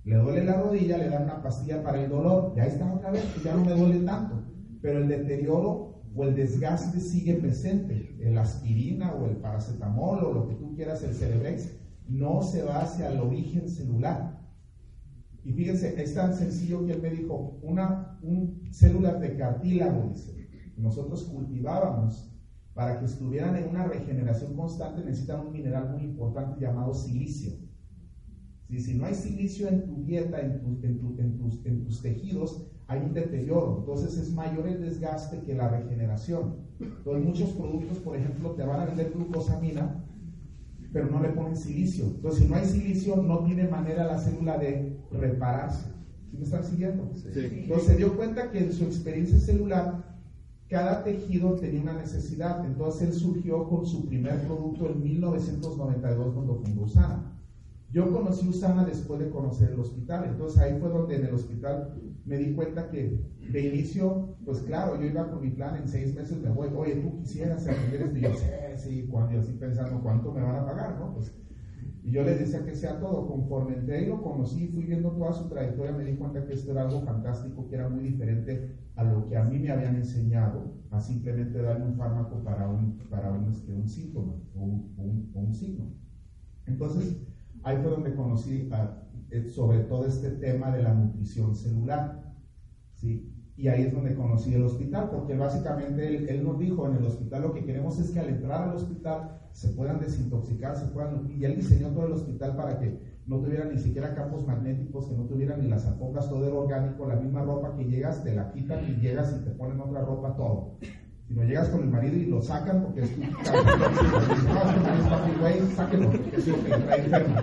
[0.03, 3.23] Le duele la rodilla, le dan una pastilla para el dolor, ya está otra vez,
[3.43, 4.43] ya no me duele tanto,
[4.81, 8.17] pero el deterioro o el desgaste sigue presente.
[8.19, 11.71] El aspirina o el paracetamol o lo que tú quieras, el Cerebrex,
[12.07, 14.40] no se va hacia el origen celular.
[15.43, 20.47] Y fíjense, es tan sencillo que él me dijo, una un, células de cartílago, dice,
[20.77, 22.31] nosotros cultivábamos
[22.73, 27.53] para que estuvieran en una regeneración constante necesitan un mineral muy importante llamado silicio.
[28.69, 33.79] Si, no hay silicio en tu dieta, en, tus, en tus tejidos, hay un deterioro.
[33.79, 36.55] Entonces es mayor el desgaste que la regeneración.
[36.79, 40.05] Entonces muchos productos, por ejemplo, te van a vender glucosamina,
[40.91, 42.05] pero no le ponen silicio.
[42.05, 45.85] Entonces si no hay silicio, no tiene manera la célula de repararse.
[46.29, 47.09] ¿Sí me están siguiendo?
[47.25, 50.11] Entonces se dio cuenta que en su experiencia celular
[50.69, 52.65] cada tejido tenía una necesidad.
[52.65, 57.40] Entonces él surgió con su primer producto en 1992 cuando fundó Sana.
[57.91, 61.93] Yo conocí Usana después de conocer el hospital, entonces ahí fue donde en el hospital
[62.23, 63.19] me di cuenta que
[63.51, 66.95] de inicio, pues claro, yo iba con mi plan, en seis meses me voy, oye,
[66.95, 70.65] tú quisieras aprender esto, y yo sé, sí, cuando, así pensando cuánto me van a
[70.65, 71.13] pagar, ¿no?
[71.13, 71.37] Pues,
[72.03, 75.33] y yo les decía que sea todo, conforme entré y lo conocí, fui viendo toda
[75.33, 79.03] su trayectoria, me di cuenta que esto era algo fantástico, que era muy diferente a
[79.03, 83.31] lo que a mí me habían enseñado, a simplemente darle un fármaco para un, para
[83.31, 85.91] un, este, un síntoma o un, o un signo.
[86.65, 87.21] Entonces,
[87.63, 88.69] Ahí fue donde conocí
[89.29, 92.33] eh, sobre todo este tema de la nutrición celular.
[92.95, 93.31] ¿sí?
[93.55, 97.43] Y ahí es donde conocí el hospital, porque básicamente él, nos dijo, en el hospital
[97.43, 101.29] lo que queremos es que al entrar al hospital se puedan desintoxicar, se puedan...
[101.29, 105.15] Y él diseñó todo el hospital para que no tuvieran ni siquiera campos magnéticos, que
[105.15, 108.51] no tuvieran ni las alfombras, todo era orgánico, la misma ropa que llegas, te la
[108.51, 110.77] quitan y llegas y te ponen otra ropa, todo.
[111.31, 113.21] Si no llegas con el marido y lo sacan porque es tu
[116.01, 117.35] porque es enfermo.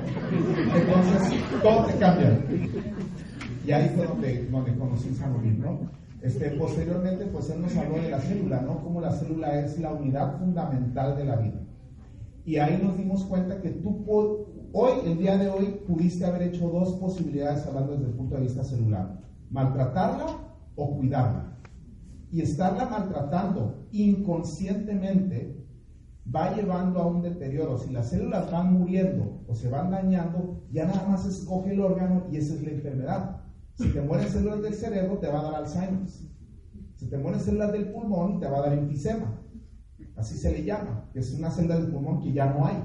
[0.77, 2.38] Entonces, todo te cambia.
[3.66, 5.81] Y ahí fue donde, donde conocí San Luis, ¿no?
[6.20, 8.83] Este, posteriormente, pues él nos habló de la célula, ¿no?
[8.83, 11.61] Como la célula es la unidad fundamental de la vida.
[12.44, 14.05] Y ahí nos dimos cuenta que tú,
[14.74, 18.42] hoy, el día de hoy, pudiste haber hecho dos posibilidades hablando desde el punto de
[18.42, 19.18] vista celular.
[19.48, 20.27] Maltratarla
[20.77, 21.57] o cuidarla
[22.30, 25.66] y estarla maltratando inconscientemente
[26.34, 27.78] va llevando a un deterioro.
[27.78, 32.26] Si las células van muriendo o se van dañando, ya nada más escoge el órgano
[32.30, 33.40] y esa es la enfermedad.
[33.74, 36.06] Si te mueren células del cerebro, te va a dar Alzheimer.
[36.96, 39.40] Si te mueren células del pulmón, te va a dar enfisema.
[40.16, 42.82] Así se le llama, que es una célula del pulmón que ya no hay.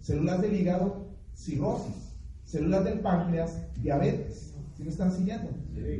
[0.00, 2.18] Células del hígado, cirrosis.
[2.44, 4.54] Células del páncreas, diabetes.
[4.74, 5.48] ¿Sí me están siguiendo?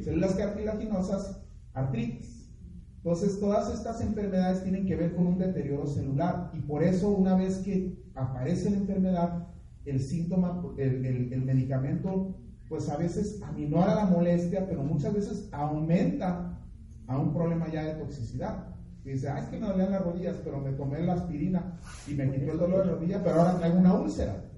[0.05, 1.41] Células cartilaginosas,
[1.73, 2.36] artritis.
[3.07, 7.37] Entonces, todas estas enfermedades tienen que ver con un deterioro celular y por eso una
[7.37, 9.47] vez que aparece la enfermedad,
[9.85, 12.35] el síntoma, el, medicamento,
[12.69, 16.59] pues a veces aminora la molestia, pero muchas veces aumenta
[17.07, 18.75] a un problema ya de toxicidad.
[19.05, 22.15] Y dice, ah, es que me dolían las rodillas, pero me tomé la aspirina y
[22.15, 24.51] me quitó el dolor de rodilla, pero ahora traigo una úlcera.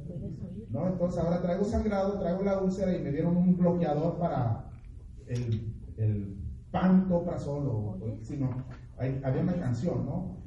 [0.70, 0.88] ¿no?
[0.88, 4.70] Entonces ahora traigo sangrado, traigo la úlcera y me dieron un bloqueador para
[5.26, 8.50] el, el pantoprazol o, sino
[8.98, 10.38] había una canción, ¿no?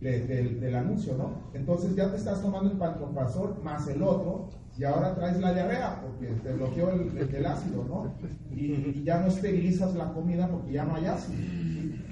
[0.00, 1.30] del anuncio, ¿no?
[1.54, 6.02] Entonces ya te estás tomando el pantoprazol más el otro y ahora traes la diarrea
[6.02, 8.14] porque te bloqueó el, ácido, ¿no?
[8.54, 11.38] Y, ya no esterilizas la comida porque ya no hay ácido.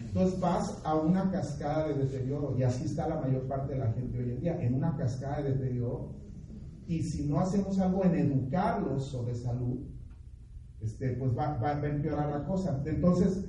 [0.07, 3.93] Entonces vas a una cascada de deterioro y así está la mayor parte de la
[3.93, 6.15] gente hoy en día, en una cascada de deterioro.
[6.87, 9.81] Y si no hacemos algo en educarlos sobre salud,
[10.83, 12.83] este, pues va, va, a empeorar la cosa.
[12.85, 13.45] Entonces,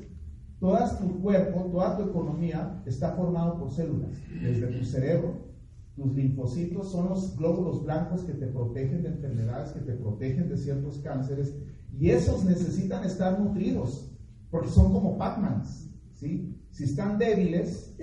[0.60, 5.54] todo tu cuerpo, toda tu economía está formado por células, desde tu cerebro.
[5.96, 10.58] Tus linfocitos son los glóbulos blancos que te protegen de enfermedades, que te protegen de
[10.58, 11.54] ciertos cánceres,
[11.92, 14.10] y esos necesitan estar nutridos,
[14.50, 16.58] porque son como Pac-Mans, ¿sí?
[16.72, 17.96] Si están débiles,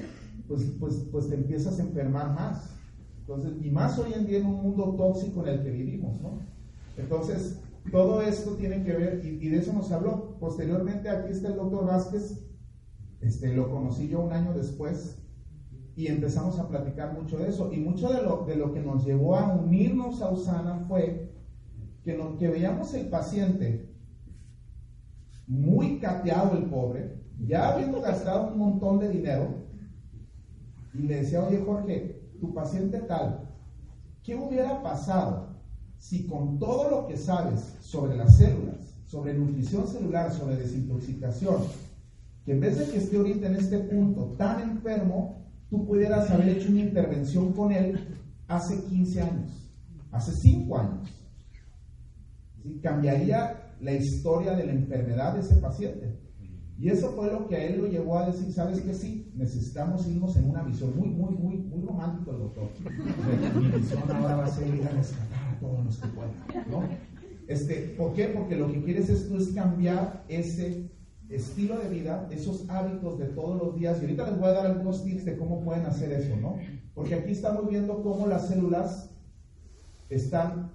[0.46, 2.76] pues, pues, pues te empiezas a enfermar más.
[3.20, 6.38] Entonces, y más hoy en día en un mundo tóxico en el que vivimos, ¿no?
[6.96, 7.58] Entonces,
[7.90, 10.36] todo esto tiene que ver, y, de eso nos habló.
[10.38, 12.46] Posteriormente, aquí está el doctor Vázquez,
[13.20, 15.18] este, lo conocí yo un año después,
[15.96, 17.72] y empezamos a platicar mucho de eso.
[17.72, 21.34] Y mucho de lo, de lo que nos llevó a unirnos a Usana fue
[22.04, 23.94] que, que veíamos el paciente
[25.46, 29.66] muy cateado, el pobre, ya habiendo gastado un montón de dinero,
[30.94, 33.48] y le decía, oye Jorge, tu paciente tal,
[34.22, 35.49] ¿qué hubiera pasado
[36.00, 41.58] si con todo lo que sabes sobre las células, sobre nutrición celular, sobre desintoxicación,
[42.44, 46.48] que en vez de que esté ahorita en este punto tan enfermo, tú pudieras haber
[46.48, 48.16] hecho una intervención con él
[48.48, 49.70] hace 15 años,
[50.10, 51.10] hace 5 años.
[52.82, 56.18] Cambiaría la historia de la enfermedad de ese paciente.
[56.78, 58.94] Y eso fue lo que a él lo llevó a decir, ¿sabes qué?
[58.94, 62.70] Sí, necesitamos irnos en una visión muy, muy, muy, muy romántico el doctor.
[63.54, 66.32] Mi visión ahora va a ser ir a rescatar todos los que puedan,
[66.70, 66.82] ¿no?
[67.46, 68.28] Este, ¿Por qué?
[68.28, 70.90] Porque lo que quieres es, es cambiar ese
[71.28, 73.98] estilo de vida, esos hábitos de todos los días.
[73.98, 76.56] Y ahorita les voy a dar algunos tips de cómo pueden hacer eso, ¿no?
[76.94, 79.10] Porque aquí estamos viendo cómo las células
[80.08, 80.72] están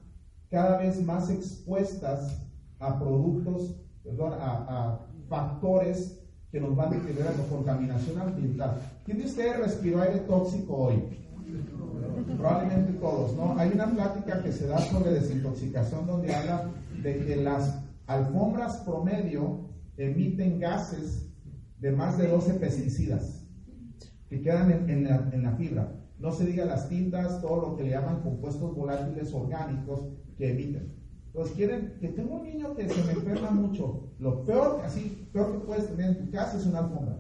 [0.49, 2.41] cada vez más expuestas
[2.79, 6.21] a productos, perdón, a, factores
[6.51, 8.79] que nos van a deteriorar contaminación ambiental.
[9.03, 11.03] ¿Quién de ustedes respiró aire tóxico hoy?
[12.37, 13.57] Probablemente todos, ¿no?
[13.57, 19.69] Hay una plática que se da sobre desintoxicación donde habla de que las alfombras promedio
[19.97, 21.29] emiten gases
[21.79, 23.45] de más de 12 pesticidas
[24.29, 25.03] que quedan en,
[25.43, 25.91] la, fibra.
[26.19, 30.95] No se diga las tintas, todo lo que le llaman compuestos volátiles orgánicos que emiten.
[31.33, 34.09] Pues quieren que tengo un niño que se me enferma mucho.
[34.19, 37.17] Lo peor, así, peor que puedes tener en tu casa es una alfombra.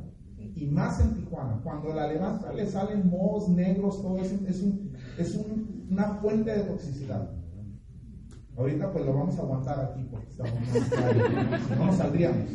[0.55, 1.59] Y más en Tijuana.
[1.63, 4.35] Cuando la levanta le salen mohos negros, todo eso.
[4.47, 7.29] Es, un, es un, una fuente de toxicidad.
[8.57, 10.53] Ahorita pues lo vamos a aguantar aquí porque estamos
[11.77, 12.49] no saldríamos.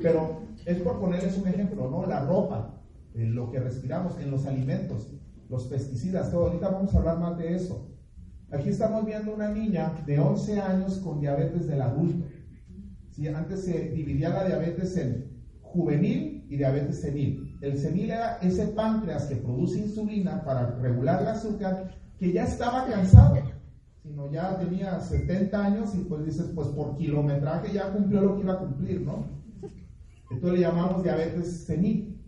[0.00, 2.06] Pero es por ponerles un ejemplo, ¿no?
[2.06, 2.82] La ropa,
[3.14, 5.08] lo que respiramos, en los alimentos,
[5.48, 6.48] los pesticidas, todo.
[6.48, 7.88] Ahorita vamos a hablar más de eso.
[8.50, 12.26] Aquí estamos viendo una niña de 11 años con diabetes del adulto.
[13.10, 13.26] ¿Sí?
[13.26, 15.32] Antes se dividía la diabetes en
[15.72, 17.56] juvenil y diabetes senil.
[17.60, 22.86] El senil era ese páncreas que produce insulina para regular el azúcar que ya estaba
[22.86, 23.38] cansado,
[24.02, 28.42] sino ya tenía 70 años y pues dices, pues por kilometraje ya cumplió lo que
[28.42, 29.24] iba a cumplir, ¿no?
[30.30, 32.20] Entonces le llamamos diabetes senil.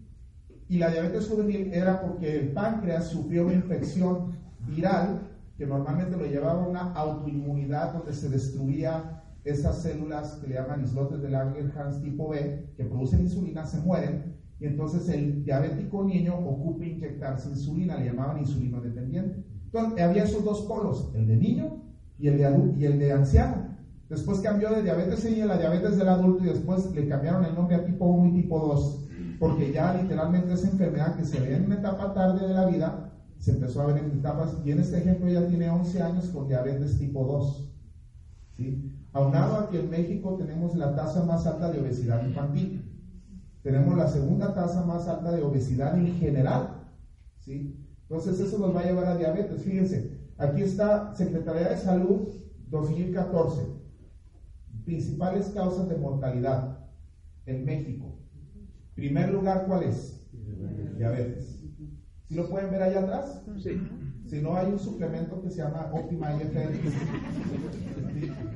[0.68, 5.20] Y la diabetes juvenil era porque el páncreas sufrió una infección viral
[5.57, 10.83] que normalmente lo llevaba a una autoinmunidad donde se destruía esas células que le llaman
[10.83, 16.37] islotes de Langerhans tipo B, que producen insulina, se mueren, y entonces el diabético niño
[16.37, 19.44] ocupa inyectarse insulina, le llamaban insulino dependiente.
[19.66, 21.83] Entonces había esos dos polos, el de niño
[22.18, 23.74] y el de, adulto, y el de anciano.
[24.09, 27.76] Después cambió de diabetes senil a diabetes del adulto y después le cambiaron el nombre
[27.76, 31.66] a tipo 1 y tipo 2, porque ya literalmente esa enfermedad que se ve en
[31.66, 34.98] una etapa tarde de la vida, se empezó a ver en etapas, y en este
[34.98, 37.74] ejemplo ya tiene 11 años con diabetes tipo 2.
[38.57, 38.93] ¿sí?
[39.14, 42.90] Aunado a que en México tenemos la tasa más alta de obesidad infantil,
[43.62, 46.90] tenemos la segunda tasa más alta de obesidad en general.
[47.38, 47.87] ¿sí?
[48.03, 49.62] Entonces eso nos va a llevar a diabetes.
[49.62, 52.29] Fíjense, aquí está Secretaría de Salud
[52.70, 53.62] 2014
[54.85, 56.90] principales causas de mortalidad
[57.46, 58.18] en México.
[58.96, 60.29] Primer lugar, ¿cuál es?
[60.98, 61.62] Diabetes.
[62.24, 63.44] ¿Sí lo pueden ver allá atrás?
[63.62, 63.81] Sí.
[64.27, 66.74] Si no, hay un suplemento que se llama Optima IFL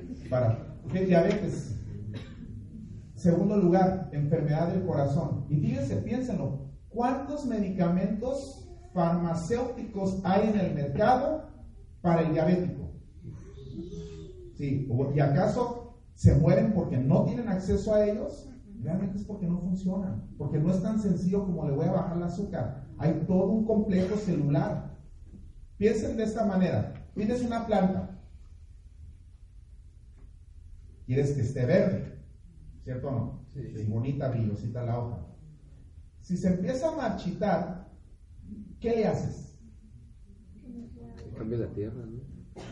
[0.28, 1.74] para diabetes.
[3.14, 5.46] Segundo lugar, enfermedad del corazón.
[5.48, 11.50] Y fíjense, piénsenlo, ¿cuántos medicamentos farmacéuticos hay en el mercado
[12.00, 12.92] para el diabético?
[14.56, 18.50] Sí, ¿y acaso se mueren porque no tienen acceso a ellos,
[18.82, 22.16] realmente es porque no funcionan, porque no es tan sencillo como le voy a bajar
[22.16, 22.88] el azúcar.
[22.98, 24.96] Hay todo un complejo celular.
[25.76, 28.07] Piensen de esta manera, tienes una planta,
[31.08, 32.18] quieres que esté verde,
[32.84, 33.46] ¿cierto o no?
[33.48, 33.62] Sí.
[33.88, 35.26] bonita, brillosita la hoja.
[36.20, 37.88] Si se empieza a marchitar,
[38.78, 39.58] ¿qué le haces?
[41.34, 42.20] Cambia la tierra, ¿no?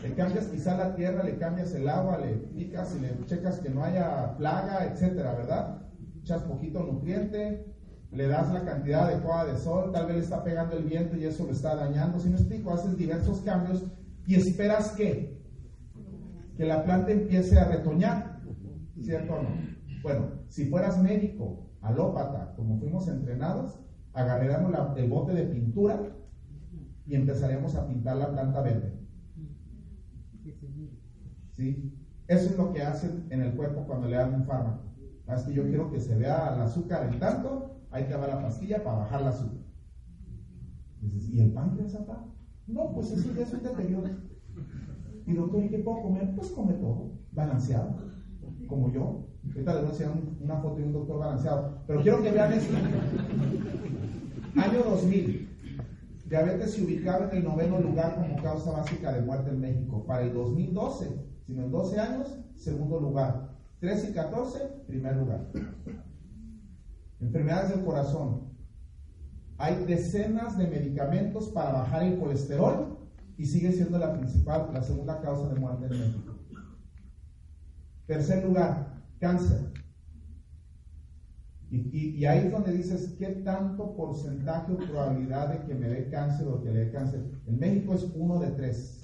[0.03, 3.69] Le cambias quizá la tierra, le cambias el agua, le picas y le checas que
[3.69, 5.89] no haya plaga, etcétera, ¿verdad?
[6.21, 7.73] Echas poquito nutriente,
[8.11, 11.25] le das la cantidad adecuada de sol, tal vez le está pegando el viento y
[11.25, 12.19] eso le está dañando.
[12.19, 13.83] Si no explico, haces diversos cambios
[14.27, 15.36] y esperas que,
[16.57, 18.41] que la planta empiece a retoñar,
[18.99, 19.49] ¿cierto o no?
[20.01, 23.79] Bueno, si fueras médico, alópata, como fuimos entrenados,
[24.13, 25.99] agarraríamos el bote de pintura
[27.05, 28.99] y empezaremos a pintar la planta verde.
[31.51, 31.93] ¿sí?
[32.27, 34.83] Eso es lo que hacen en el cuerpo cuando le dan un fármaco.
[35.27, 38.41] Es que yo quiero que se vea el azúcar en tanto, hay que dar la
[38.41, 39.67] pastilla para bajar el azúcar.
[41.01, 42.25] ¿y el páncreas acá?
[42.65, 44.09] No, pues eso ya es un deterioro.
[45.27, 46.33] Y doctor, ¿y qué puedo comer?
[46.35, 47.95] Pues come todo, balanceado,
[48.67, 49.27] como yo.
[49.53, 51.77] Ahorita les voy a enseñar una foto de un doctor balanceado.
[51.85, 52.73] Pero quiero que vean esto.
[54.55, 55.49] Año 2000.
[56.25, 60.03] Diabetes se ubicaba en el noveno lugar como causa básica de muerte en México.
[60.05, 63.55] Para el 2012 sino en 12 años, segundo lugar.
[63.79, 65.47] 13 y 14, primer lugar.
[67.21, 68.49] Enfermedades del corazón.
[69.57, 72.96] Hay decenas de medicamentos para bajar el colesterol
[73.37, 76.35] y sigue siendo la principal, la segunda causa de muerte en México.
[78.07, 79.73] Tercer lugar, cáncer.
[81.69, 86.47] Y, ahí es donde dices, ¿qué tanto porcentaje o probabilidad de que me dé cáncer
[86.47, 87.29] o que le dé cáncer?
[87.45, 89.01] En México es uno de tres.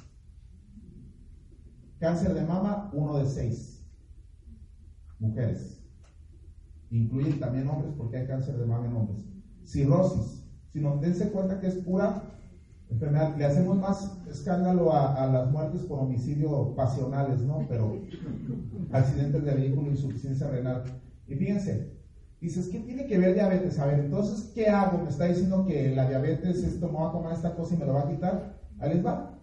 [2.00, 3.86] Cáncer de mama, uno de seis.
[5.20, 5.84] Mujeres.
[6.90, 9.26] Incluyen también hombres porque hay cáncer de mama en hombres.
[9.66, 10.46] Cirrosis.
[10.70, 12.33] Si no, dense cuenta que es pura
[12.94, 13.36] enfermedad.
[13.38, 17.66] Le hacemos más escándalo a, las muertes por homicidio pasionales, ¿no?
[17.68, 18.02] Pero
[18.92, 20.84] accidentes de vehículo, insuficiencia renal.
[21.28, 21.94] Y fíjense,
[22.42, 23.80] dices, ¿qué tiene que ver diabetes?
[23.80, 25.00] A ver, entonces, ¿qué hago?
[25.00, 27.86] Me está diciendo que la diabetes, esto me va a tomar esta cosa y me
[27.86, 28.60] lo va a quitar.
[28.80, 29.40] Ahí les va.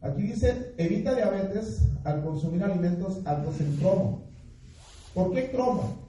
[0.00, 4.24] Aquí dice, evita diabetes al consumir alimentos altos en cromo.
[5.14, 6.03] ¿Por qué cromo?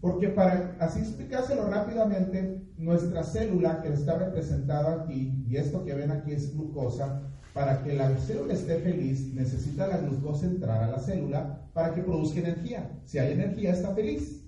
[0.00, 6.10] Porque para así explicárselo rápidamente, nuestra célula que está representada aquí, y esto que ven
[6.10, 7.22] aquí es glucosa,
[7.52, 12.02] para que la célula esté feliz, necesita la glucosa entrar a la célula para que
[12.02, 12.90] produzca energía.
[13.04, 14.44] Si hay energía, está feliz.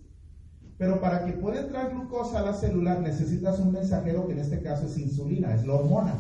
[0.78, 4.62] Pero para que pueda entrar glucosa a la célula, necesitas un mensajero que en este
[4.62, 6.14] caso es insulina, es la hormona.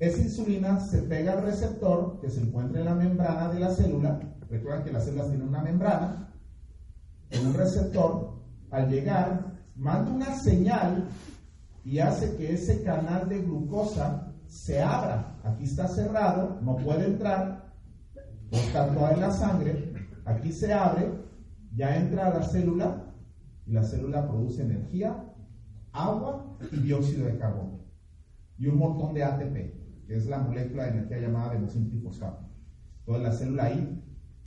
[0.00, 4.20] Esa insulina se pega al receptor que se encuentra en la membrana de la célula.
[4.50, 6.32] Recuerden que las células tienen una membrana,
[7.44, 8.33] un receptor.
[8.74, 11.06] Al llegar, manda una señal
[11.84, 15.38] y hace que ese canal de glucosa se abra.
[15.44, 17.72] Aquí está cerrado, no puede entrar,
[18.50, 19.92] no está toda en la sangre.
[20.24, 21.08] Aquí se abre,
[21.76, 23.14] ya entra a la célula
[23.64, 25.24] y la célula produce energía,
[25.92, 27.78] agua y dióxido de carbono.
[28.58, 32.44] Y un montón de ATP, que es la molécula de energía llamada adenosín trifosfato.
[32.98, 34.04] Entonces la célula ahí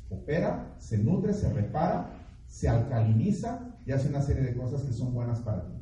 [0.10, 2.10] opera, se nutre, se repara,
[2.46, 5.74] se alcaliniza y hace una serie de cosas que son buenas para ti.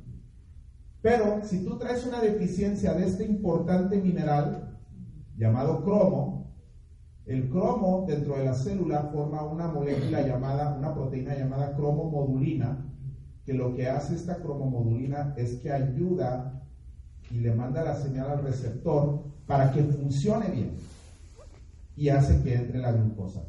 [1.02, 4.78] Pero si tú traes una deficiencia de este importante mineral
[5.36, 6.54] llamado cromo,
[7.26, 12.86] el cromo dentro de la célula forma una molécula llamada, una proteína llamada cromomodulina,
[13.44, 16.64] que lo que hace esta cromomodulina es que ayuda
[17.32, 20.78] y le manda la señal al receptor para que funcione bien
[21.96, 23.42] y hace que entre la glucosa.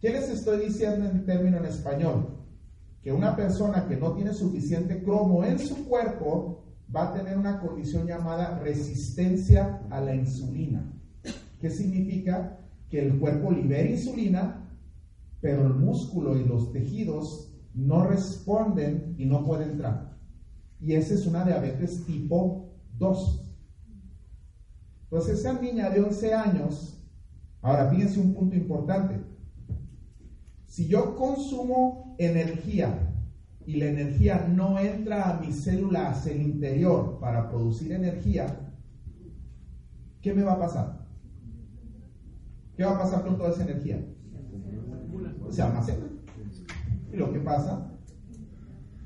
[0.00, 2.41] ¿Qué les estoy diciendo en término en español?
[3.02, 7.60] Que una persona que no tiene suficiente cromo en su cuerpo va a tener una
[7.60, 10.92] condición llamada resistencia a la insulina.
[11.60, 12.58] ¿Qué significa?
[12.88, 14.68] Que el cuerpo libera insulina,
[15.40, 20.16] pero el músculo y los tejidos no responden y no pueden entrar.
[20.80, 23.54] Y esa es una diabetes tipo 2.
[25.04, 26.98] Entonces esa niña de 11 años,
[27.60, 29.31] ahora fíjense un punto importante.
[30.72, 33.14] Si yo consumo energía
[33.66, 38.46] y la energía no entra a mis células el interior para producir energía,
[40.22, 41.06] ¿qué me va a pasar?
[42.74, 44.02] ¿Qué va a pasar con toda esa energía?
[45.50, 46.06] Se almacena.
[47.12, 47.92] Y lo que pasa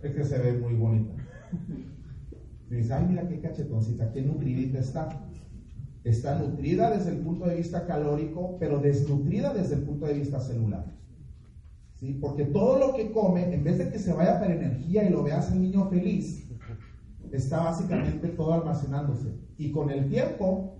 [0.04, 1.14] es que se ve muy bonita.
[2.70, 5.08] dice, ay, mira qué cachetoncita, qué nutridita está.
[6.04, 10.38] Está nutrida desde el punto de vista calórico, pero desnutrida desde el punto de vista
[10.38, 10.94] celular.
[11.98, 12.18] ¿Sí?
[12.20, 15.22] Porque todo lo que come, en vez de que se vaya para energía y lo
[15.22, 16.46] veas el niño feliz,
[17.32, 19.34] está básicamente todo almacenándose.
[19.58, 20.78] Y con el tiempo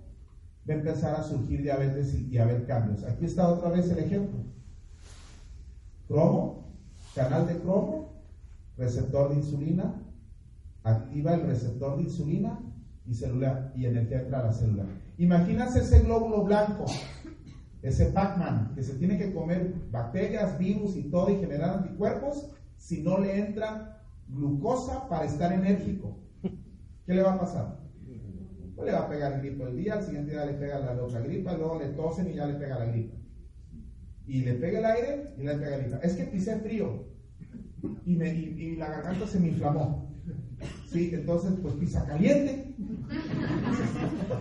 [0.69, 3.03] va a empezar a surgir diabetes y, a haber cambios.
[3.03, 4.39] Aquí está otra vez el ejemplo.
[6.07, 6.65] Cromo,
[7.15, 8.13] canal de cromo,
[8.77, 9.93] receptor de insulina,
[10.83, 12.59] activa el receptor de insulina
[13.05, 14.85] y energía entra a la célula.
[15.17, 16.85] Imagínate ese glóbulo blanco
[17.81, 23.01] ese Pac-Man que se tiene que comer bacterias, virus y todo y generar anticuerpos si
[23.01, 26.17] no le entra glucosa para estar enérgico.
[27.05, 27.79] ¿Qué le va a pasar?
[28.75, 31.01] Pues le va a pegar el gripo el día, al siguiente día le pega la
[31.01, 33.15] otra gripa, luego le tosen y ya le pega la gripa.
[34.27, 35.97] Y le pega el aire y le pega la gripa.
[35.97, 37.05] Es que pisé frío
[38.05, 40.07] y la garganta se me inflamó.
[40.87, 42.75] Sí, entonces pues pisa caliente,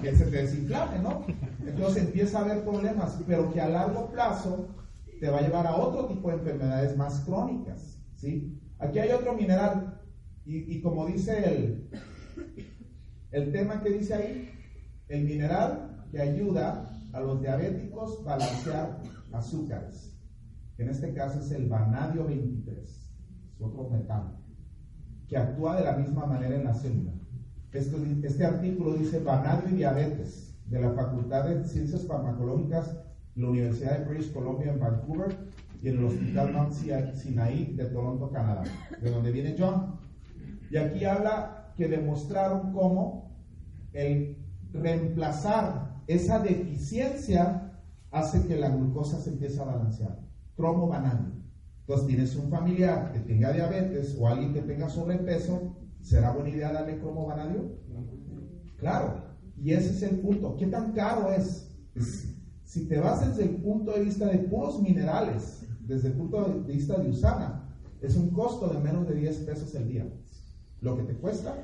[0.03, 1.25] que se te desinflame, ¿no?
[1.67, 4.69] Entonces empieza a haber problemas, pero que a largo plazo
[5.21, 8.61] te va a llevar a otro tipo de enfermedades más crónicas, ¿sí?
[8.79, 10.01] Aquí hay otro mineral,
[10.45, 11.91] y, como dice el,
[13.33, 14.51] el tema que dice ahí,
[15.09, 19.03] el mineral que ayuda a los diabéticos a balancear
[19.33, 20.17] azúcares,
[20.77, 24.37] que en este caso es el vanadio 23, es otro metal
[25.27, 27.13] que actúa de la misma manera en la célula.
[27.73, 32.97] Este, este artículo dice vanadio y diabetes de la Facultad de Ciencias Farmacológicas
[33.37, 35.37] la Universidad de British Columbia en Vancouver
[35.83, 38.65] y en el Hospital Mount Sinai de Toronto, Canadá,
[39.01, 40.01] de donde viene John.
[40.71, 43.37] Y aquí habla que demostraron cómo
[43.93, 44.39] el
[44.73, 47.79] reemplazar esa deficiencia
[48.11, 50.19] hace que la glucosa se empiece a balancear.
[50.57, 51.35] Cromo vanadio.
[51.81, 56.73] Entonces, tienes un familiar que tenga diabetes o alguien que tenga sobrepeso, ¿será buena idea
[56.73, 57.79] darle cromo vanadio?
[58.79, 59.26] Claro,
[59.63, 60.57] y ese es el punto.
[60.57, 61.71] ¿Qué tan caro es?
[62.65, 66.73] Si te vas desde el punto de vista de puros minerales, desde el punto de
[66.73, 67.67] vista de Usana,
[68.01, 70.07] es un costo de menos de 10 pesos el día.
[70.81, 71.55] Lo que te cuesta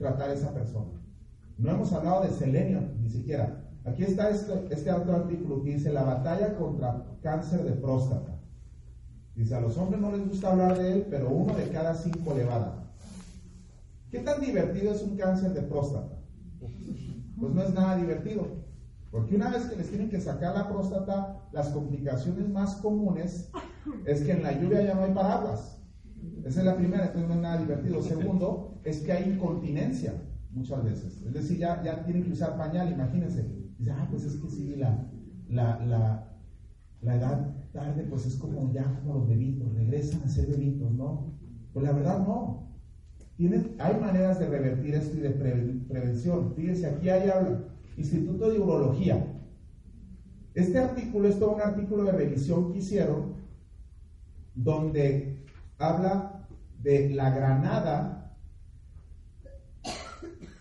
[0.00, 0.90] tratar a esa persona.
[1.58, 3.64] No hemos hablado de selenio, ni siquiera.
[3.84, 8.38] Aquí está este, este otro artículo que dice la batalla contra cáncer de próstata.
[9.34, 12.34] Dice, a los hombres no les gusta hablar de él, pero uno de cada cinco
[12.34, 12.92] le va a dar.
[14.10, 16.19] ¿Qué tan divertido es un cáncer de próstata?
[17.38, 18.46] Pues no es nada divertido.
[19.10, 23.50] Porque una vez que les tienen que sacar la próstata, las complicaciones más comunes
[24.06, 25.78] es que en la lluvia ya no hay paraguas.
[26.44, 28.00] Esa es la primera, entonces no es nada divertido.
[28.02, 30.14] Segundo, es que hay incontinencia
[30.50, 31.22] muchas veces.
[31.22, 33.44] Es decir, ya, ya tienen que usar pañal, imagínense.
[33.90, 35.10] Ah, pues es que sí, la,
[35.48, 36.30] la, la,
[37.00, 41.32] la edad tarde, pues es como ya como los bebitos, regresan a ser bebitos, ¿no?
[41.72, 42.69] Pues la verdad no.
[43.40, 46.52] Tienen, hay maneras de revertir esto y de prevención.
[46.54, 47.64] Fíjense, aquí hay habla,
[47.96, 49.34] Instituto de Urología.
[50.52, 53.36] Este artículo es todo un artículo de revisión que hicieron
[54.54, 55.46] donde
[55.78, 56.46] habla
[56.82, 58.36] de la granada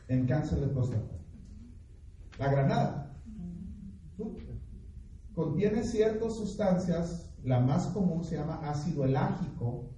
[0.08, 1.18] en cáncer de próstata.
[2.38, 3.22] La granada
[5.36, 9.90] contiene ciertas sustancias, la más común se llama ácido elágico,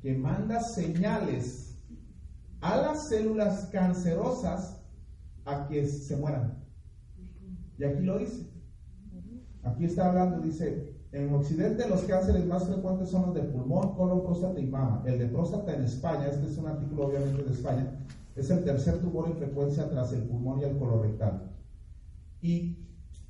[0.00, 1.69] que manda señales
[2.60, 4.80] a las células cancerosas
[5.44, 6.62] a que se mueran.
[7.78, 8.46] Y aquí lo dice.
[9.62, 14.22] Aquí está hablando, dice, en Occidente los cánceres más frecuentes son los de pulmón, colon,
[14.22, 15.02] próstata y mama.
[15.06, 18.06] El de próstata en España, este es un artículo obviamente de España,
[18.36, 21.50] es el tercer tumor en frecuencia tras el pulmón y el colorectal.
[22.40, 22.78] Y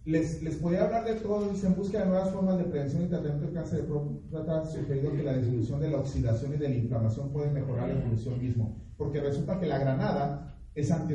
[0.05, 3.07] les, les podía hablar de todo, dice, en busca de nuevas formas de prevención y
[3.07, 6.75] tratamiento del cáncer de próstata, sugerido que la disminución de la oxidación y de la
[6.75, 8.90] inflamación puede mejorar la evolución mismo.
[9.01, 11.15] Porque resulta que la granada es, anti,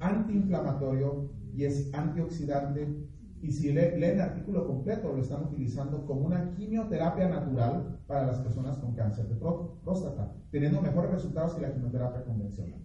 [0.00, 3.06] antiinflamatorio y es antioxidante
[3.40, 8.40] y si leen el artículo completo, lo están utilizando como una quimioterapia natural para las
[8.40, 12.80] personas con cáncer de próstata, teniendo mejores resultados que la quimioterapia convencional.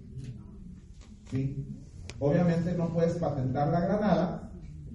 [1.31, 1.65] ¿Sí?
[2.19, 4.51] Obviamente no puedes patentar la granada,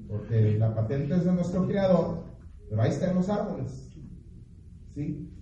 [0.07, 2.27] porque la patente es de nuestro creador,
[2.71, 3.91] pero ahí está en los árboles.
[4.95, 5.33] ¿Sí?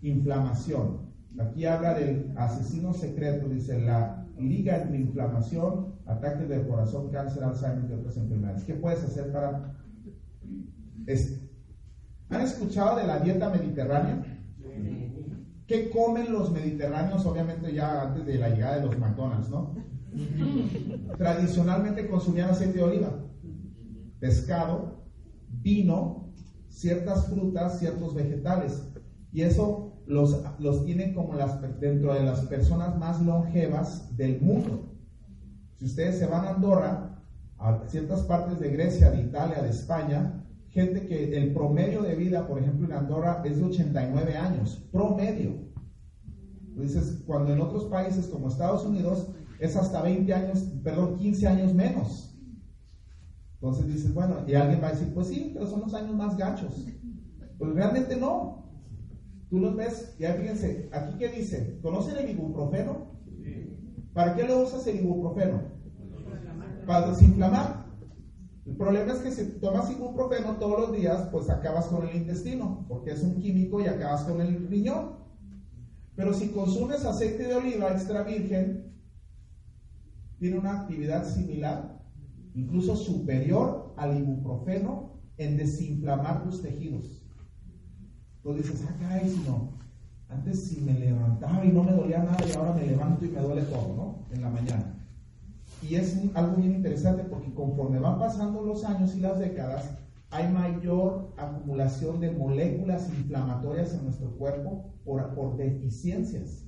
[0.00, 1.07] Inflamación.
[1.38, 7.90] Aquí habla del asesino secreto, dice la liga entre inflamación, ataques del corazón, cáncer, Alzheimer
[7.90, 8.64] y otras enfermedades.
[8.64, 9.74] ¿Qué puedes hacer para
[11.06, 11.44] esto?
[12.30, 14.22] ¿Han escuchado de la dieta mediterránea?
[15.66, 17.24] ¿Qué comen los mediterráneos?
[17.26, 19.74] Obviamente ya antes de la llegada de los McDonald's, ¿no?
[21.18, 23.12] Tradicionalmente consumían aceite de oliva,
[24.18, 25.04] pescado,
[25.62, 26.32] vino,
[26.68, 28.82] ciertas frutas, ciertos vegetales.
[29.30, 34.90] Y eso los, los tiene como las, dentro de las personas más longevas del mundo.
[35.76, 37.22] Si ustedes se van a Andorra,
[37.58, 42.46] a ciertas partes de Grecia, de Italia, de España, gente que el promedio de vida,
[42.46, 45.68] por ejemplo, en Andorra es de 89 años, promedio.
[46.74, 49.28] Dices, cuando en otros países como Estados Unidos
[49.58, 52.34] es hasta 20 años, perdón, 15 años menos.
[53.54, 56.36] Entonces dices, bueno, y alguien va a decir, pues sí, pero son los años más
[56.36, 56.86] gachos.
[57.58, 58.67] Pues realmente no.
[59.50, 63.18] Tú los ves, ya fíjense, aquí qué dice, ¿conocen el ibuprofeno?
[64.12, 65.62] ¿Para qué lo usas el ibuprofeno?
[66.86, 67.86] Para desinflamar.
[68.66, 72.84] El problema es que si tomas ibuprofeno todos los días, pues acabas con el intestino,
[72.88, 75.16] porque es un químico y acabas con el riñón.
[76.14, 78.92] Pero si consumes aceite de oliva extra virgen,
[80.38, 82.02] tiene una actividad similar,
[82.54, 87.27] incluso superior al ibuprofeno en desinflamar tus tejidos.
[88.48, 89.68] Entonces dices, ah, caray, si no,
[90.30, 93.40] antes si me levantaba y no me dolía nada y ahora me levanto y me
[93.40, 94.34] duele todo, ¿no?
[94.34, 94.94] En la mañana.
[95.82, 99.90] Y es algo bien interesante porque conforme van pasando los años y las décadas,
[100.30, 106.64] hay mayor acumulación de moléculas inflamatorias en nuestro cuerpo por, por deficiencias.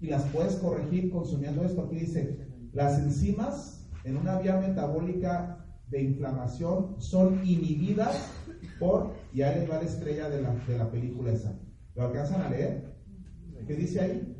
[0.00, 1.82] Y las puedes corregir consumiendo esto.
[1.82, 8.30] Aquí dice, las enzimas en una vía metabólica de inflamación son inhibidas
[8.78, 11.58] por, y ahí les va la estrella de la, de la película esa.
[11.94, 12.94] ¿Lo alcanzan a leer?
[13.66, 14.36] ¿Qué dice ahí?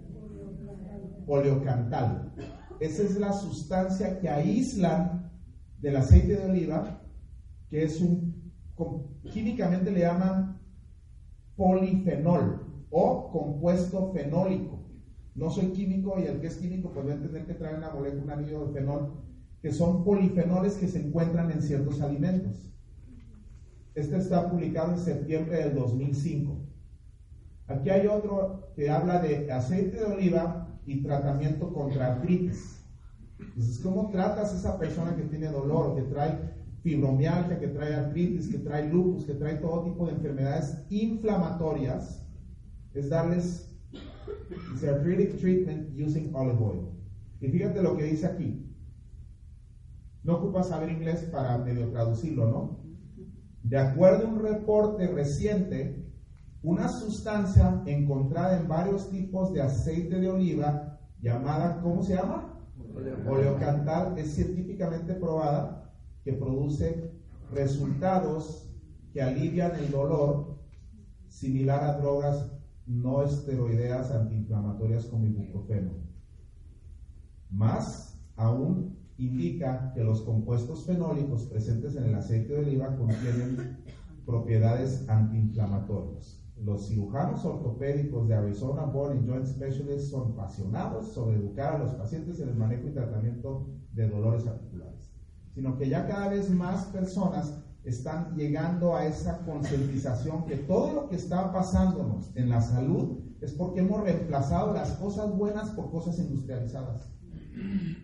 [1.27, 2.33] Oleocantal.
[2.81, 5.31] Esa es la sustancia que aíslan
[5.81, 7.03] del aceite de oliva,
[7.69, 8.53] que es un,
[9.33, 10.61] químicamente le llaman
[11.57, 14.87] polifenol o compuesto fenólico.
[15.35, 17.91] No soy químico y el que es químico pues va a entender que trae una
[17.91, 19.13] molécula, un anillo de fenol,
[19.61, 22.68] que son polifenoles que se encuentran en ciertos alimentos.
[23.99, 26.57] Este está publicado en septiembre del 2005.
[27.67, 32.87] Aquí hay otro que habla de aceite de oliva y tratamiento contra artritis.
[33.41, 36.39] Entonces, ¿cómo tratas a esa persona que tiene dolor, que trae
[36.85, 42.25] fibromialgia, que trae artritis, que trae lupus, que trae todo tipo de enfermedades inflamatorias?
[42.95, 43.77] Es darles
[44.89, 46.89] arthritic treatment using olive oil.
[47.41, 48.65] Y fíjate lo que dice aquí.
[50.23, 52.78] No ocupas saber inglés para medio traducirlo, ¿no?
[53.69, 56.11] De acuerdo a un reporte reciente,
[56.63, 62.65] una sustancia encontrada en varios tipos de aceite de oliva llamada, ¿cómo se llama?
[63.29, 65.93] Oleocantal es científicamente probada
[66.25, 67.13] que produce
[67.53, 68.75] resultados
[69.13, 70.63] que alivian el dolor
[71.29, 72.51] similar a drogas
[72.87, 75.91] no esteroideas antiinflamatorias como ibuprofeno.
[77.51, 83.79] Más aún, indica que los compuestos fenólicos presentes en el aceite de oliva contienen
[84.25, 86.45] propiedades antiinflamatorias.
[86.57, 92.41] Los cirujanos ortopédicos de Arizona Bone Joint Specialists son apasionados sobre educar a los pacientes
[92.41, 95.13] en el manejo y tratamiento de dolores articulares,
[95.55, 97.55] sino que ya cada vez más personas
[97.85, 103.53] están llegando a esa concientización que todo lo que está pasándonos en la salud es
[103.53, 107.18] porque hemos reemplazado las cosas buenas por cosas industrializadas.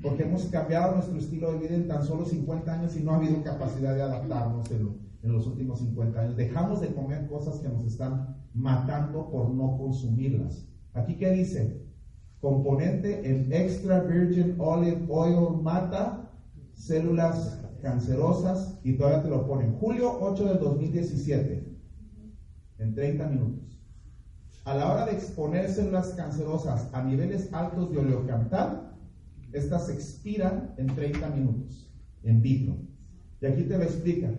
[0.02, 3.16] Porque hemos cambiado nuestro estilo de vida en tan solo 50 años y no ha
[3.16, 6.36] habido capacidad de adaptarnos en, en los últimos 50 años.
[6.36, 10.66] Dejamos de comer cosas que nos están matando por no consumirlas.
[10.92, 11.84] Aquí qué dice?
[12.40, 16.30] Componente en extra virgin olive oil mata
[16.74, 19.74] células cancerosas y todavía te lo ponen.
[19.78, 21.78] Julio 8 del 2017,
[22.78, 23.80] en 30 minutos.
[24.64, 28.93] A la hora de exponer células cancerosas a niveles altos de oleocantal,
[29.54, 31.90] estas expiran en 30 minutos,
[32.24, 32.76] en vitro.
[33.40, 34.30] Y aquí te lo explica.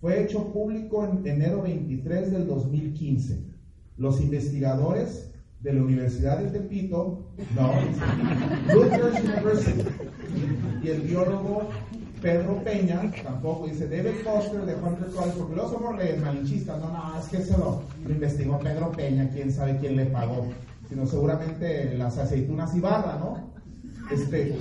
[0.00, 3.44] Fue hecho público en enero 23 del 2015.
[3.96, 5.30] Los investigadores
[5.60, 7.26] de la Universidad de Tepito,
[7.56, 7.72] no,
[8.72, 9.82] Rutgers University,
[10.82, 11.70] y el biólogo
[12.20, 17.18] Pedro Peña, tampoco dice David Foster de Hunter College, porque luego somos malinchistas, no, no,
[17.18, 20.48] es que se lo, investigó Pedro Peña, quién sabe quién le pagó,
[20.88, 23.53] sino seguramente las aceitunas y barra, ¿no?
[24.10, 24.58] Este,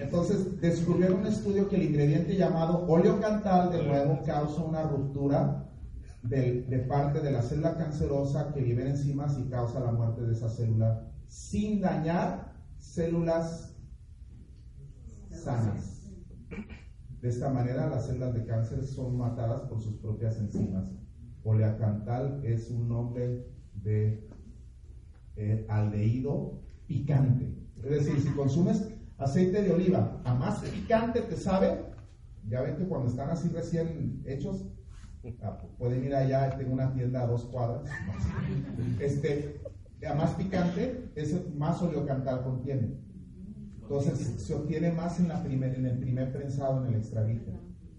[0.00, 5.70] entonces descubrieron un estudio que el ingrediente llamado óleo cantal de nuevo causa una ruptura
[6.22, 10.48] de, parte de la célula cancerosa que libera enzimas y causa la muerte de esa
[10.48, 13.76] célula sin dañar células
[15.30, 16.08] sanas.
[17.20, 20.90] De esta manera, las células de cáncer son matadas por sus propias enzimas.
[21.44, 24.26] Oleacantal es un nombre de
[25.36, 27.59] eh, aldehído picante.
[27.82, 31.84] Es decir, si consumes aceite de oliva, a más picante te sabe,
[32.48, 34.66] ya ven que cuando están así recién hechos,
[35.42, 37.84] ah, pueden ir allá, tengo una tienda a dos cuadras,
[39.00, 39.60] este,
[40.08, 42.98] a más picante, ese más oleocantal contiene.
[43.82, 47.58] Entonces se obtiene más en, la primer, en el primer prensado, en el extra virgen.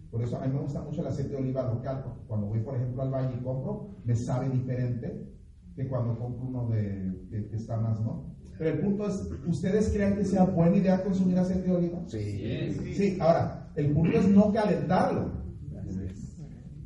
[0.10, 2.60] Por eso a mí me gusta mucho el aceite de oliva local, porque cuando voy,
[2.60, 5.32] por ejemplo, al valle y compro, me sabe diferente
[5.76, 8.31] que cuando compro uno de, que está más, ¿no?
[8.58, 12.00] Pero el punto es, ¿ustedes creen que sea buena idea consumir aceite de oliva?
[12.08, 12.94] Sí.
[12.96, 15.42] Sí, ahora, el punto es no calentarlo.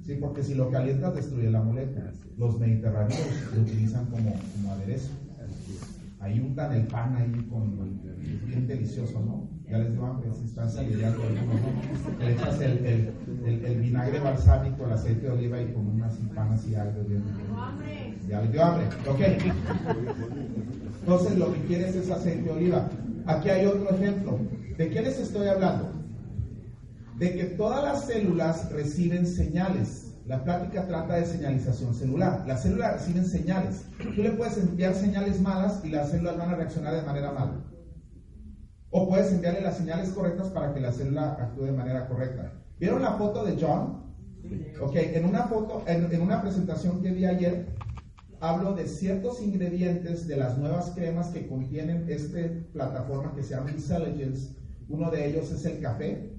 [0.03, 2.11] Sí, porque si lo calientas destruye la molécula.
[2.37, 3.19] Los mediterráneos
[3.55, 5.09] lo utilizan como, como aderezo
[6.25, 7.65] ahí untan el pan ahí con
[8.05, 9.47] es bien delicioso, ¿no?
[9.69, 12.25] Ya les digo hambre, si están saliendo algunos, ¿no?
[12.25, 13.13] Le echas el, el,
[13.45, 17.21] el, el, vinagre balsámico, el aceite de oliva y con unas panas y algo bien.
[18.27, 19.19] Ya les dio hambre, ok.
[21.05, 22.89] Entonces lo que quieres es aceite de oliva.
[23.27, 24.39] Aquí hay otro ejemplo.
[24.77, 25.91] ¿De qué les estoy hablando?
[27.17, 32.43] De que todas las células reciben señales la plática trata de señalización celular.
[32.47, 33.85] Las células reciben señales.
[34.15, 37.63] Tú le puedes enviar señales malas y las células van a reaccionar de manera mala.
[38.89, 42.53] O puedes enviarle las señales correctas para que la célula actúe de manera correcta.
[42.79, 44.03] ¿Vieron la foto de John?
[44.81, 47.75] Ok, en una foto, en, una presentación que vi ayer,
[48.39, 52.39] hablo de ciertos ingredientes de las nuevas cremas que contienen esta
[52.73, 54.55] plataforma que se llama Intelligence.
[54.89, 56.31] Uno de ellos es el café,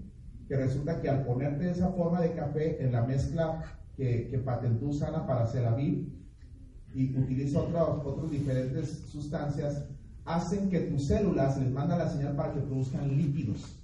[0.49, 3.65] que resulta que al ponerte esa forma de café en la mezcla
[3.97, 6.13] que, que patentó Sana para Celavir
[6.95, 9.85] y utiliza otras otros diferentes sustancias,
[10.25, 13.81] hacen que tus células les mandan la señal para que produzcan lípidos.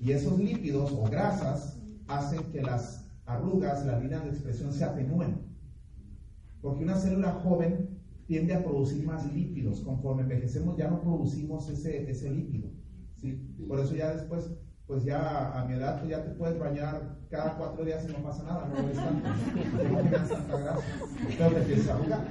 [0.00, 5.51] Y esos lípidos o grasas hacen que las arrugas, las líneas de expresión se atenúen.
[6.62, 9.80] Porque una célula joven tiende a producir más lípidos.
[9.80, 12.70] Conforme envejecemos ya no producimos ese, ese lípido.
[13.16, 13.54] ¿sí?
[13.68, 14.50] Por eso ya después
[14.86, 18.18] pues ya a mi edad tú ya te puedes bañar cada cuatro días y no
[18.18, 19.28] pasa nada, no molesta tanto,
[19.90, 20.82] no tienes tanta grasa,
[21.38, 22.24] pero te empiezas a jugar.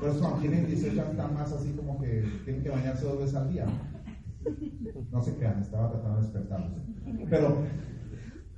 [0.00, 3.18] Por eso cuando tienen 18 años están más así como que tienen que bañarse dos
[3.18, 3.66] veces al día.
[5.12, 6.72] No se crean, estaba tratando de despertarlos.
[7.28, 7.56] Pero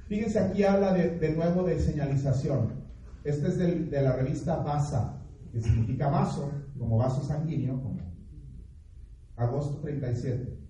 [0.06, 2.79] fíjense, aquí habla de, de nuevo de señalización.
[3.24, 8.00] Este es del, de la revista VASA, que significa vaso, como vaso sanguíneo, como
[9.36, 10.60] agosto 37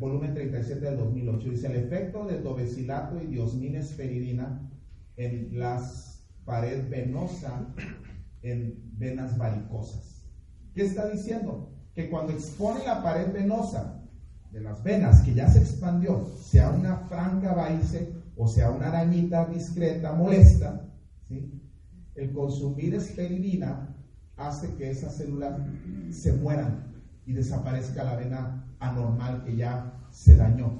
[0.00, 4.68] volumen 37 del 2008, dice el efecto de dobecilato y diosmina esferidina
[5.16, 7.68] en las pared venosa
[8.42, 10.24] en venas varicosas.
[10.74, 11.70] ¿Qué está diciendo?
[11.94, 14.02] Que cuando expone la pared venosa
[14.50, 19.44] de las venas que ya se expandió, sea una franca varice o sea una arañita
[19.44, 20.92] discreta, molesta,
[21.28, 21.62] ¿sí?
[22.16, 23.94] el consumir esferidina
[24.36, 25.60] hace que esas células
[26.10, 26.92] se mueran
[27.24, 30.72] y desaparezca la vena anormal que que ya se dañó.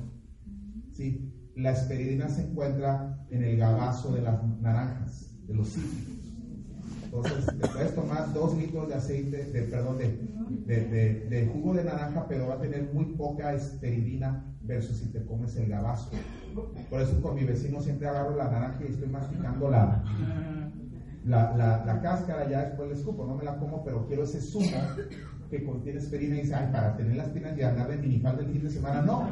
[0.93, 1.53] ¿Sí?
[1.55, 6.22] La esperidina se encuentra en el gabazo de las naranjas, de los cítricos.
[7.13, 12.27] Entonces, te puedes tomar dos litros de aceite, de, perdón, de, de, jugo de naranja,
[12.27, 16.11] pero va a tener muy poca esperidina versus si te comes el gabazo.
[16.89, 20.03] Por eso con mi vecino siempre agarro la naranja y estoy masticando la,
[21.27, 24.79] la, la, cáscara, ya después le escupo, no me la como, pero quiero ese zumo
[25.51, 28.49] que contiene esperina y dice, ay, para tener las espinas y andar de minifalda el
[28.49, 29.29] fin de semana, no.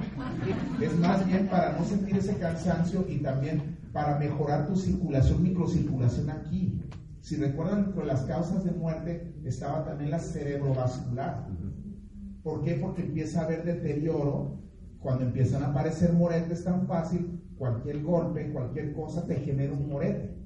[0.82, 6.28] Es más bien para no sentir ese cansancio y también para mejorar tu circulación, microcirculación
[6.28, 6.78] aquí.
[7.20, 11.48] Si recuerdan, entre las causas de muerte estaba también la cerebrovascular.
[12.42, 12.74] ¿Por qué?
[12.74, 14.58] Porque empieza a haber deterioro.
[14.98, 20.36] Cuando empiezan a aparecer moretes tan fácil, cualquier golpe, cualquier cosa te genera un morete.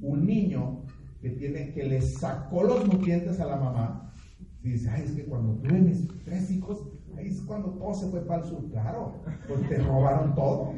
[0.00, 0.82] Un niño
[1.20, 4.12] que, tiene, que le sacó los nutrientes a la mamá,
[4.62, 6.86] dice, ay, es que cuando tuve mis tres hijos,
[7.16, 8.68] ahí es cuando todo se fue para el sur.
[8.70, 10.74] Claro, pues te robaron todo.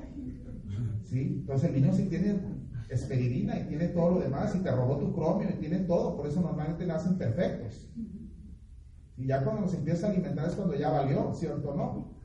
[1.02, 1.38] ¿Sí?
[1.40, 2.40] Entonces el niño sí tiene
[2.88, 6.26] esperidina y tiene todo lo demás y te robó tu cromio y tiene todo, por
[6.26, 7.88] eso normalmente nacen perfectos.
[9.16, 12.18] Y ya cuando nos empieza a alimentar es cuando ya valió, ¿cierto o no?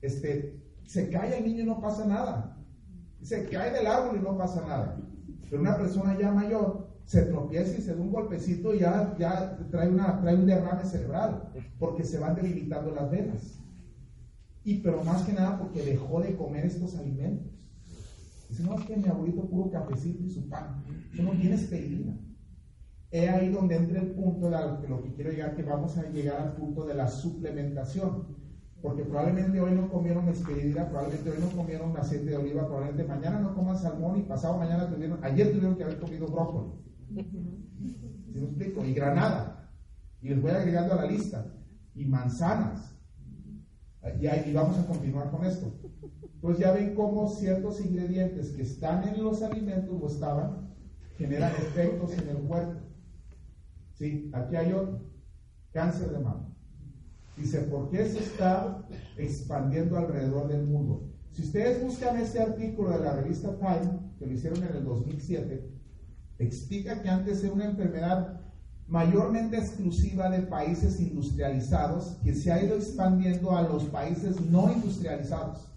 [0.00, 2.56] Este, se cae el niño y no pasa nada.
[3.20, 4.96] Se cae del árbol y no pasa nada.
[5.48, 9.58] Pero una persona ya mayor se tropieza y se da un golpecito y ya, ya
[9.70, 13.60] trae, una, trae un derrame cerebral porque se van debilitando las venas.
[14.62, 17.53] Y pero más que nada porque dejó de comer estos alimentos.
[18.48, 20.84] Dice, no, es que mi abuelito puro cafecito y su pan.
[21.12, 22.18] Eso no tiene esperidina.
[23.10, 26.40] Es ahí donde entra el punto de lo que quiero llegar, que vamos a llegar
[26.40, 28.26] al punto de la suplementación.
[28.82, 33.40] Porque probablemente hoy no comieron esperidina, probablemente hoy no comieron aceite de oliva, probablemente mañana
[33.40, 36.72] no coman salmón y pasado mañana tuvieron, ayer tuvieron que haber comido brócoli.
[37.08, 38.84] ¿Sí me explico?
[38.84, 39.70] Y granada.
[40.20, 41.46] Y les voy agregando a la lista.
[41.94, 42.94] Y manzanas.
[44.20, 45.72] Y vamos a continuar con esto
[46.44, 50.74] pues ya ven cómo ciertos ingredientes que están en los alimentos o estaban,
[51.16, 52.80] generan efectos en el cuerpo.
[53.94, 55.00] Sí, aquí hay otro,
[55.72, 56.54] cáncer de mama.
[57.38, 58.86] Dice, ¿por qué se está
[59.16, 61.14] expandiendo alrededor del mundo?
[61.32, 65.66] Si ustedes buscan ese artículo de la revista Time, que lo hicieron en el 2007,
[66.40, 68.42] explica que antes era una enfermedad
[68.86, 75.73] mayormente exclusiva de países industrializados que se ha ido expandiendo a los países no industrializados.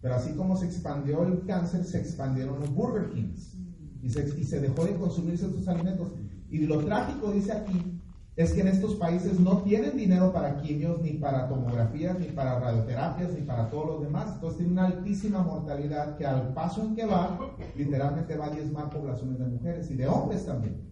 [0.00, 3.56] Pero así como se expandió el cáncer, se expandieron los Burger Kings
[4.02, 4.10] y
[4.44, 6.12] se, dejó de consumirse estos alimentos.
[6.48, 8.00] Y lo trágico, dice aquí,
[8.36, 12.60] es que en estos países no tienen dinero para quimios, ni para tomografías, ni para
[12.60, 14.34] radioterapias, ni para todos los demás.
[14.34, 17.38] Entonces tiene una altísima mortalidad que al paso en que va,
[17.74, 20.86] literalmente va a diezmar poblaciones de mujeres y de hombres también.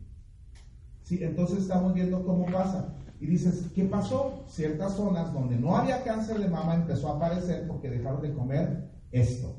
[1.02, 2.94] Sí, entonces estamos viendo cómo pasa.
[3.20, 4.44] Y dices, ¿qué pasó?
[4.48, 8.93] Ciertas zonas donde no había cáncer de mama empezó a aparecer porque dejaron de comer
[9.14, 9.56] esto.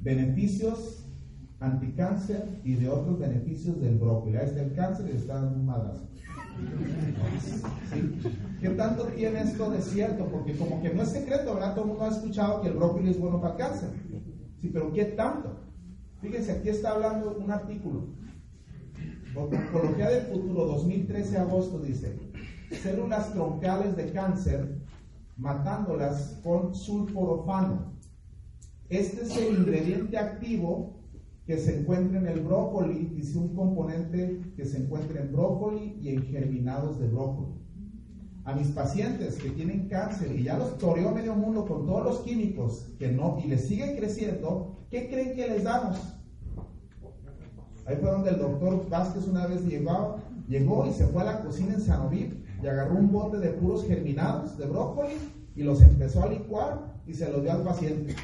[0.00, 1.06] Beneficios
[1.60, 4.36] anticáncer y de otros beneficios del brócoli.
[4.36, 6.10] Ahí está el cáncer y está dando un.
[8.60, 10.26] ¿Qué tanto tiene esto de cierto?
[10.26, 11.74] Porque como que no es secreto, ¿verdad?
[11.74, 13.90] Todo el mundo ha escuchado que el brócoli es bueno para el cáncer.
[14.60, 15.60] Sí, pero ¿qué tanto?
[16.22, 18.08] Fíjense, aquí está hablando un artículo.
[19.34, 22.18] Ontología del Futuro, 2013 agosto, dice,
[22.82, 24.80] células troncales de cáncer
[25.40, 27.94] matándolas con sulforofano.
[28.88, 31.00] Este es el ingrediente activo
[31.46, 36.10] que se encuentra en el brócoli, dice un componente que se encuentra en brócoli y
[36.10, 37.54] en germinados de brócoli.
[38.44, 42.18] A mis pacientes que tienen cáncer y ya los toreó medio mundo con todos los
[42.20, 45.98] químicos que no y les sigue creciendo, ¿qué creen que les damos?
[47.86, 50.18] Ahí fue donde el doctor Vázquez una vez llegó,
[50.48, 53.84] llegó y se fue a la cocina en Sanoví y agarró un bote de puros
[53.84, 55.14] germinados de brócoli
[55.56, 58.14] y los empezó a licuar y se los dio al paciente.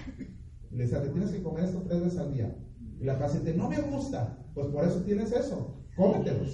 [0.71, 2.57] le decía, te tienes que comer esto tres veces al día.
[3.01, 4.39] Y la paciente, no me gusta.
[4.55, 5.75] Pues por eso tienes eso.
[5.97, 6.51] Cómetelos.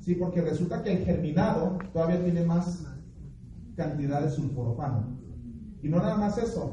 [0.00, 2.86] Sí, porque resulta que el germinado todavía tiene más
[3.76, 5.18] cantidad de sulforofano.
[5.82, 6.72] Y no nada más eso.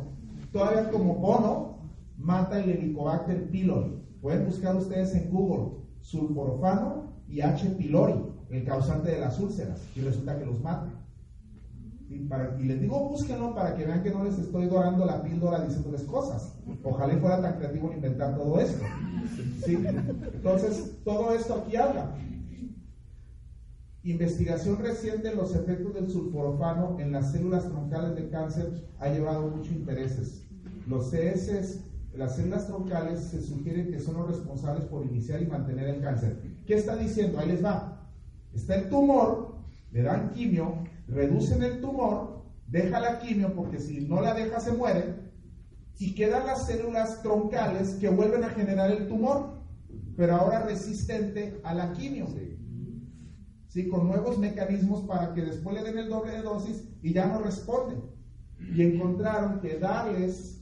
[0.51, 4.01] Todavía como bono mata el Helicobacter pylori.
[4.21, 7.67] Pueden buscar ustedes en Google sulforofano y H.
[7.77, 10.91] pylori el causante de las úlceras, y resulta que los mata.
[12.07, 15.65] Y, para, les digo, búsquenlo para que vean que no les estoy dorando la píldora
[15.65, 16.53] diciéndoles cosas.
[16.83, 18.83] Ojalá fuera tan creativo en inventar todo esto.
[19.67, 22.15] Entonces, todo esto aquí habla.
[24.03, 29.47] Investigación reciente en los efectos del sulforofano en las células troncales de cáncer ha llevado
[29.47, 30.43] muchos intereses.
[30.85, 31.79] Los CS,
[32.13, 36.39] las células troncales, se sugiere que son los responsables por iniciar y mantener el cáncer.
[36.67, 37.39] ¿Qué está diciendo?
[37.39, 38.04] Ahí les va.
[38.55, 39.57] Está el tumor,
[39.91, 44.71] le dan quimio, reducen el tumor, deja la quimio porque si no la deja se
[44.71, 45.15] muere
[45.99, 49.61] y quedan las células troncales que vuelven a generar el tumor,
[50.17, 52.27] pero ahora resistente a la quimio.
[53.67, 53.89] Sí.
[53.89, 57.39] Con nuevos mecanismos para que después le den el doble de dosis y ya no
[57.39, 58.03] responden.
[58.73, 60.54] Y encontraron que darles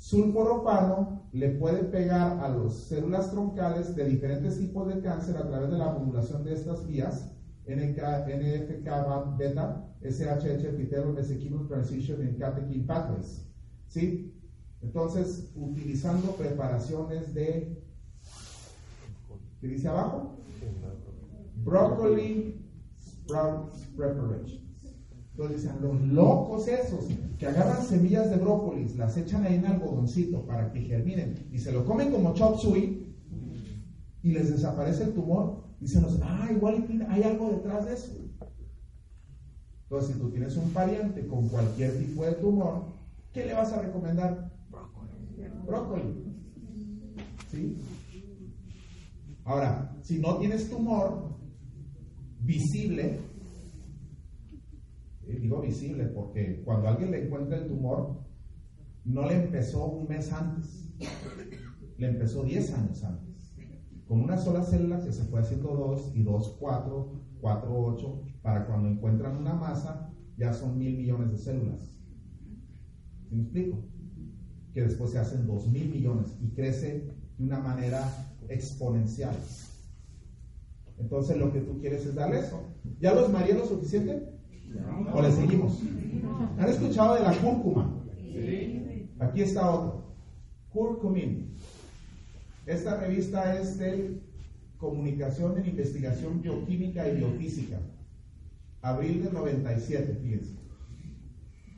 [0.00, 5.70] sulforopano le puede pegar a las células troncales de diferentes tipos de cáncer a través
[5.70, 7.30] de la modulación de estas vías,
[7.66, 13.46] NK, NFK, beta, SHH, epithelial mesenchymal transition en catechin pathways.
[13.88, 14.34] ¿Sí?
[14.80, 17.78] Entonces, utilizando preparaciones de,
[19.60, 20.38] ¿qué dice abajo?
[21.62, 22.66] Broccoli
[22.98, 24.69] sprout preparation.
[25.40, 27.06] Entonces dicen, los locos esos
[27.38, 31.72] que agarran semillas de brócolis, las echan ahí en algodoncito para que germinen y se
[31.72, 33.16] lo comen como chop suey
[34.22, 35.64] y les desaparece el tumor.
[35.80, 38.12] Dicen, ah, igual hay algo detrás de eso.
[39.84, 42.84] Entonces, si tú tienes un pariente con cualquier tipo de tumor,
[43.32, 44.52] ¿qué le vas a recomendar?
[45.66, 46.34] Brócoli.
[47.50, 47.78] ¿Sí?
[49.44, 51.30] Ahora, si no tienes tumor
[52.40, 53.20] visible,
[55.38, 58.24] digo visible porque cuando alguien le encuentra el tumor,
[59.04, 60.92] no le empezó un mes antes,
[61.96, 63.54] le empezó 10 años antes.
[64.06, 68.66] Con una sola célula que se fue haciendo 2 y 2, 4, 4, 8, para
[68.66, 71.96] cuando encuentran una masa, ya son mil millones de células.
[73.28, 73.78] ¿Sí me explico?
[74.74, 77.06] Que después se hacen 2 mil millones y crece
[77.38, 78.02] de una manera
[78.48, 79.36] exponencial.
[80.98, 82.62] Entonces lo que tú quieres es darle eso.
[83.00, 84.39] ¿Ya los maría lo suficiente?
[85.12, 85.80] ¿O le seguimos?
[86.58, 87.90] ¿Han escuchado de la cúrcuma?
[89.20, 90.00] Aquí está otro.
[90.70, 91.56] Curcumin.
[92.66, 94.20] Esta revista es de
[94.78, 97.78] Comunicación en Investigación Bioquímica y Biofísica.
[98.82, 100.54] Abril de 97, fíjense.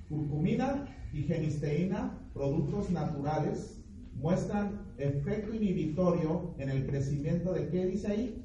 [0.08, 3.78] Curcumina y genisteína, productos naturales,
[4.14, 8.44] muestran efecto inhibitorio en el crecimiento de qué dice ahí?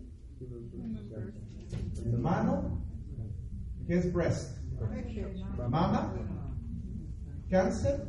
[2.20, 2.77] Mano,
[3.88, 4.58] ¿qué es breast?
[5.70, 6.14] Mama,
[7.50, 8.06] cáncer,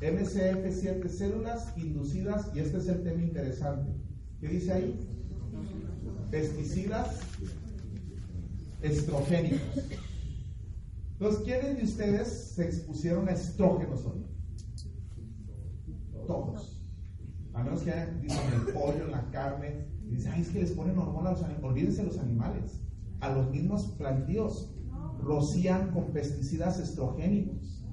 [0.00, 3.92] MCF7 células inducidas, y este es el tema interesante.
[4.40, 5.08] ¿Qué dice ahí?
[6.30, 7.20] Pesticidas
[8.82, 9.60] estrogénicos.
[11.12, 14.24] Entonces, ¿quiénes de ustedes se expusieron a estrógenos hoy?
[16.26, 16.80] Todos.
[17.54, 20.70] A menos que dicen el pollo, en la carne, y dicen, ay, es que les
[20.72, 21.64] ponen hormonas a los animales.
[21.64, 22.80] Olvídense los animales.
[23.20, 24.74] A los mismos plantíos
[25.20, 27.84] rocían con pesticidas estrogénicos.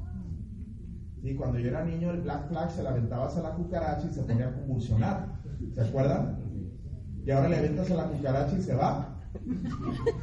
[1.23, 4.13] Y cuando yo era niño, el Black Flag se la aventabas a la cucaracha y
[4.13, 5.41] se ponía a convulsionar.
[5.73, 6.39] ¿Se acuerdan?
[7.25, 9.19] Y ahora le aventas a la cucaracha y se va.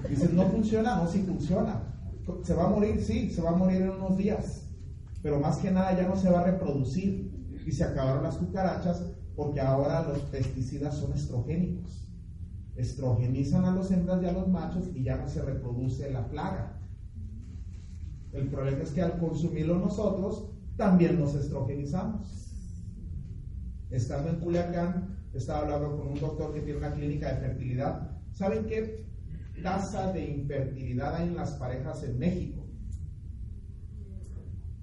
[0.08, 1.82] Dices, no funciona, no, sí funciona.
[2.44, 3.02] ¿Se va a morir?
[3.02, 4.68] Sí, se va a morir en unos días.
[5.22, 7.32] Pero más que nada ya no se va a reproducir.
[7.66, 9.02] Y se acabaron las cucarachas
[9.34, 12.08] porque ahora los pesticidas son estrogénicos.
[12.76, 16.78] Estrogenizan a los hembras y a los machos y ya no se reproduce la plaga.
[18.32, 22.48] El problema es que al consumirlo nosotros, también nos estrogenizamos.
[23.90, 28.10] Estando en Culiacán, estaba hablando con un doctor que tiene una clínica de fertilidad.
[28.32, 29.06] ¿Saben qué
[29.62, 32.66] tasa de infertilidad hay en las parejas en México?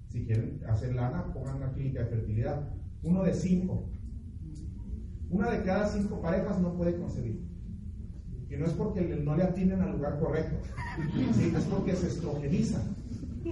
[0.10, 2.70] Si quieren hacer lana, pongan una clínica de fertilidad.
[3.02, 3.90] Uno de cinco.
[5.30, 7.49] Una de cada cinco parejas no puede concebir.
[8.50, 10.58] Y no es porque no le atinen al lugar correcto,
[11.58, 12.96] es porque se estrogenizan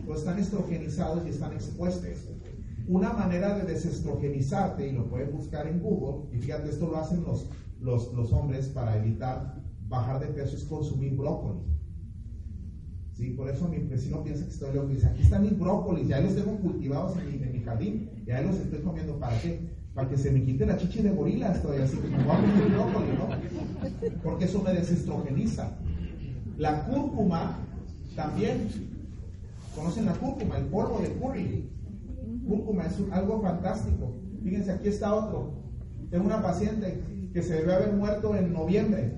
[0.07, 2.27] o están estrogenizados y están expuestos.
[2.87, 7.23] Una manera de desestrogenizarte, y lo pueden buscar en Google, y fíjate, esto lo hacen
[7.23, 7.47] los,
[7.79, 11.59] los, los hombres para evitar bajar de peso, es consumir brócoli.
[13.11, 13.31] ¿Sí?
[13.31, 16.35] Por eso mi vecino piensa que estoy loco dice, aquí están mis brócolis, ya los
[16.35, 19.76] tengo cultivados en mi, en mi jardín, y ahí los estoy comiendo, ¿para qué?
[19.97, 22.39] Para que se me quite la chichi de gorila, estoy así que me voy a
[22.39, 24.21] comer brócoli, ¿no?
[24.23, 25.75] Porque eso me desestrogeniza.
[26.59, 27.57] La cúrcuma
[28.15, 28.69] también
[29.75, 30.57] ¿Conocen la cúrcuma?
[30.57, 31.69] El polvo de curry.
[32.47, 34.15] Cúrcuma es algo fantástico.
[34.43, 35.63] Fíjense, aquí está otro.
[36.11, 37.01] Tengo una paciente
[37.33, 39.13] que se debe haber muerto en noviembre.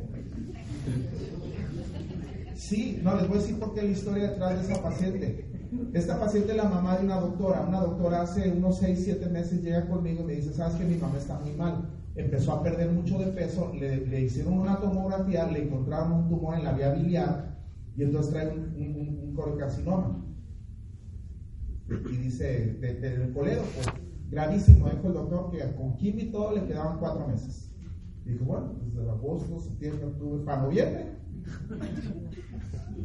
[2.56, 5.49] Sí, no, les voy a decir por qué la historia detrás de esa paciente.
[5.94, 7.66] Esta paciente es la mamá de una doctora.
[7.68, 10.96] Una doctora hace unos 6, 7 meses llega conmigo y me dice, sabes que mi
[10.96, 11.90] mamá está muy mal.
[12.16, 16.66] Empezó a perder mucho de peso, le, hicieron una tomografía, le encontraron un tumor en
[16.66, 17.58] la vía biliar
[17.96, 19.20] y entonces trae un, un,
[21.90, 23.88] y dice, del coledo, pues
[24.30, 27.72] gravísimo, dijo el doctor que con quimio y todo le quedaban cuatro meses.
[28.26, 31.16] Dijo, bueno, desde agosto, septiembre, octubre, para noviembre,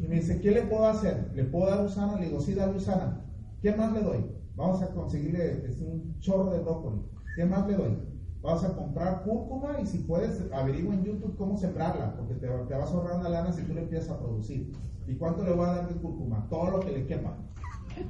[0.01, 1.31] Y me dice, ¿qué le puedo hacer?
[1.33, 2.19] ¿Le puedo dar usana?
[2.19, 3.21] Le digo, sí, dale usana.
[3.61, 4.25] ¿Qué más le doy?
[4.55, 7.01] Vamos a conseguirle es un chorro de brócoli.
[7.35, 7.97] ¿Qué más le doy?
[8.41, 12.91] Vamos a comprar cúrcuma y si puedes, averigua en YouTube cómo sembrarla, porque te, vas
[12.91, 14.71] a ahorrar una lana si tú le empiezas a producir.
[15.07, 16.47] ¿Y cuánto le voy a dar de cúrcuma?
[16.49, 17.35] Todo lo que le quepa.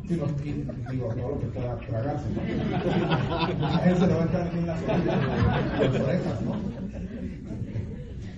[0.08, 0.26] Si no,
[0.92, 2.26] digo, todo lo que pueda tragarse.
[2.32, 2.42] ¿no?
[3.84, 6.56] Él se le va a entrar en las orejas, ¿no?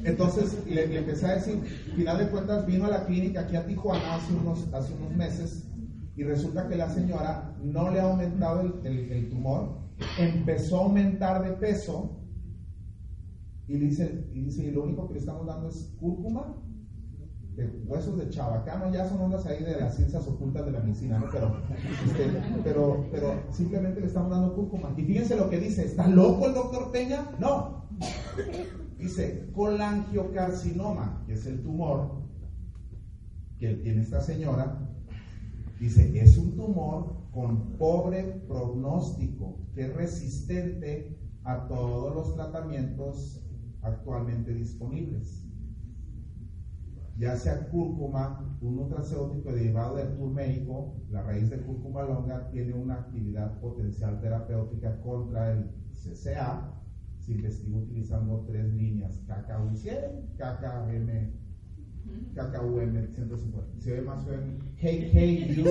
[0.04, 1.64] Entonces le, le, empecé a decir,
[1.98, 5.68] final de cuentas vino a la clínica aquí a Tijuana hace unos, hace unos meses
[6.16, 9.80] y resulta que la señora no le ha aumentado el, el, tumor,
[10.20, 12.20] empezó a aumentar de peso
[13.68, 16.56] y dice, y dice, y lo único que le estamos dando es cúrcuma,
[17.56, 21.18] de huesos de chabacano, ya son ondas ahí de las ciencias ocultas de la medicina,
[21.18, 21.26] ¿no?
[21.32, 21.58] Pero,
[22.06, 24.94] este, pero, pero simplemente le estamos dando cúrcuma.
[24.96, 27.32] Y fíjense lo que dice, ¿está loco el doctor Peña?
[27.40, 27.88] No.
[28.98, 32.24] Dice, colangiocarcinoma, que es el tumor
[33.60, 34.90] que tiene esta señora,
[35.80, 43.48] dice, es un tumor con pobre pronóstico, que es resistente a todos los tratamientos
[43.82, 45.44] actualmente disponibles.
[47.18, 52.96] Ya sea cúrcuma, un nutracéutico derivado del turmérico, la raíz de cúrcuma longa tiene una
[52.96, 56.78] actividad potencial terapéutica contra el CCA,
[57.28, 61.10] se investigó utilizando tres líneas, KKU100, KKM,
[62.34, 63.82] KKUM 150.
[63.82, 65.70] Se ve más bien KKU.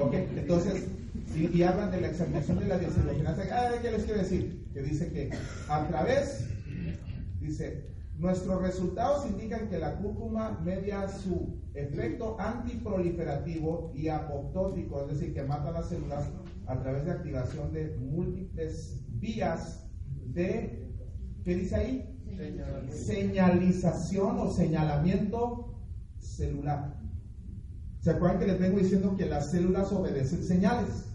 [0.00, 0.86] ok, entonces,
[1.26, 4.68] si, y hablan de la examinación de la ah, ¿qué les quiero decir?
[4.72, 5.30] Que dice que
[5.68, 6.46] a través,
[7.40, 15.34] dice, nuestros resultados indican que la cúrcuma media su efecto antiproliferativo y apoptótico, es decir,
[15.34, 16.30] que mata las células
[16.66, 19.88] a través de activación de múltiples vías
[20.26, 20.92] de,
[21.44, 22.08] ¿qué dice ahí?
[22.90, 25.78] Señalización o señalamiento
[26.18, 27.00] celular.
[28.00, 31.08] ¿Se acuerdan que les vengo diciendo que las células obedecen señales?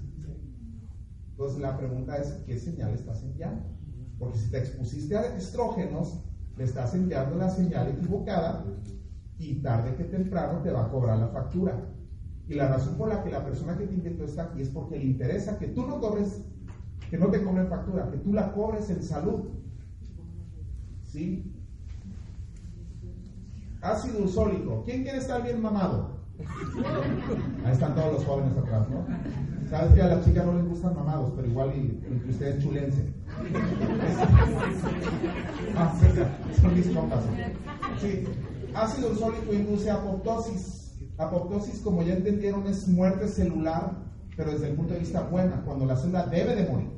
[1.31, 3.63] Entonces la pregunta es, ¿qué señal estás enviando?
[4.17, 6.23] Porque si te expusiste a estrógenos,
[6.57, 8.65] le estás enviando la señal equivocada
[9.37, 11.93] y tarde que temprano te va a cobrar la factura.
[12.49, 14.97] Y la razón por la que la persona que te inventó está aquí es porque
[14.97, 16.41] le interesa que tú no cobres,
[17.09, 19.49] que no te cobren factura, que tú la cobres en salud.
[21.03, 21.53] ¿Sí?
[23.81, 24.83] Ácido usólico.
[24.85, 26.17] ¿Quién quiere estar bien mamado?
[27.65, 29.05] Ahí están todos los jóvenes atrás, ¿no?
[29.69, 33.13] Sabes que a las chicas no les gustan mamados, pero igual y, entre ustedes chulense.
[35.75, 36.07] ah, sí,
[36.61, 37.23] son mis compas.
[37.99, 38.23] Sí.
[38.73, 40.86] Ácido usólico induce apoptosis.
[41.18, 43.91] Apoptosis, como ya entendieron, es muerte celular,
[44.36, 46.89] pero desde el punto de vista buena, cuando la célula debe de morir.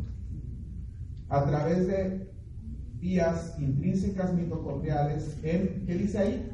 [1.29, 2.29] A través de
[2.99, 6.51] vías intrínsecas mitocondriales en, ¿qué dice ahí?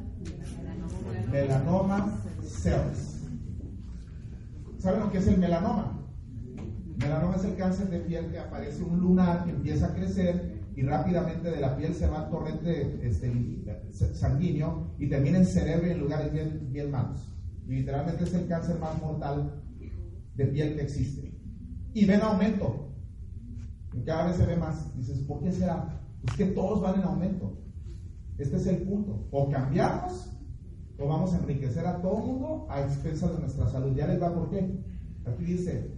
[1.30, 3.16] Melanoma cells.
[4.78, 6.06] ¿Saben lo que es el melanoma?
[6.98, 10.82] Melanoma es el cáncer de piel que aparece un lunar que empieza a crecer y
[10.82, 15.90] rápidamente de la piel se va al torrente este, sanguíneo y termina en cerebro y
[15.90, 17.35] en lugares bien, bien malos.
[17.66, 19.62] Literalmente es el cáncer más mortal
[20.34, 21.32] de piel que existe.
[21.94, 22.92] Y ven aumento.
[23.92, 24.96] Y cada vez se ve más.
[24.96, 26.00] Dices, ¿por qué será?
[26.26, 27.58] Es que todos van en aumento.
[28.38, 29.26] Este es el punto.
[29.30, 30.32] O cambiamos
[30.98, 33.94] o vamos a enriquecer a todo el mundo a expensas de nuestra salud.
[33.96, 34.84] Ya les va por qué.
[35.26, 35.90] Aquí dice,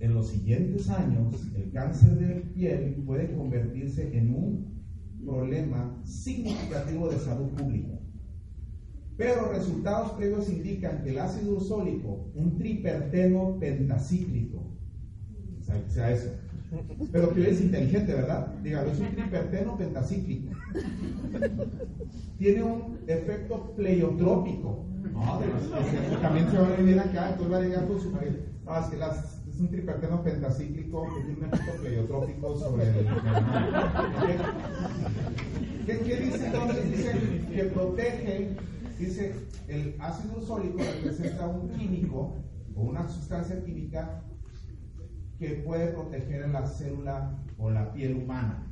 [0.00, 4.72] en los siguientes años el cáncer de piel puede convertirse en un
[5.24, 8.01] problema significativo de salud pública.
[9.22, 14.64] Pero resultados previos indican que el ácido usólico, un triperteno pentacíclico,
[15.88, 16.30] sea, eso,
[17.12, 18.52] pero que es inteligente, ¿verdad?
[18.64, 20.52] Dígalo, es un triperteno pentacíclico.
[22.38, 24.86] Tiene un efecto pleiotrópico.
[26.20, 28.38] También se va a venir acá, entonces va a llegar con su marido.
[28.64, 28.96] No, es que
[29.50, 33.06] es un triperteno pentacíclico que tiene un efecto pleiotrópico sobre el.
[35.86, 36.90] ¿Qué, ¿Qué dice entonces?
[36.90, 37.12] Dice
[37.54, 38.56] que protege
[39.02, 39.34] Dice,
[39.66, 42.36] el ácido usólico representa un químico
[42.76, 44.22] o una sustancia química
[45.40, 48.64] que puede proteger la célula o la piel humana.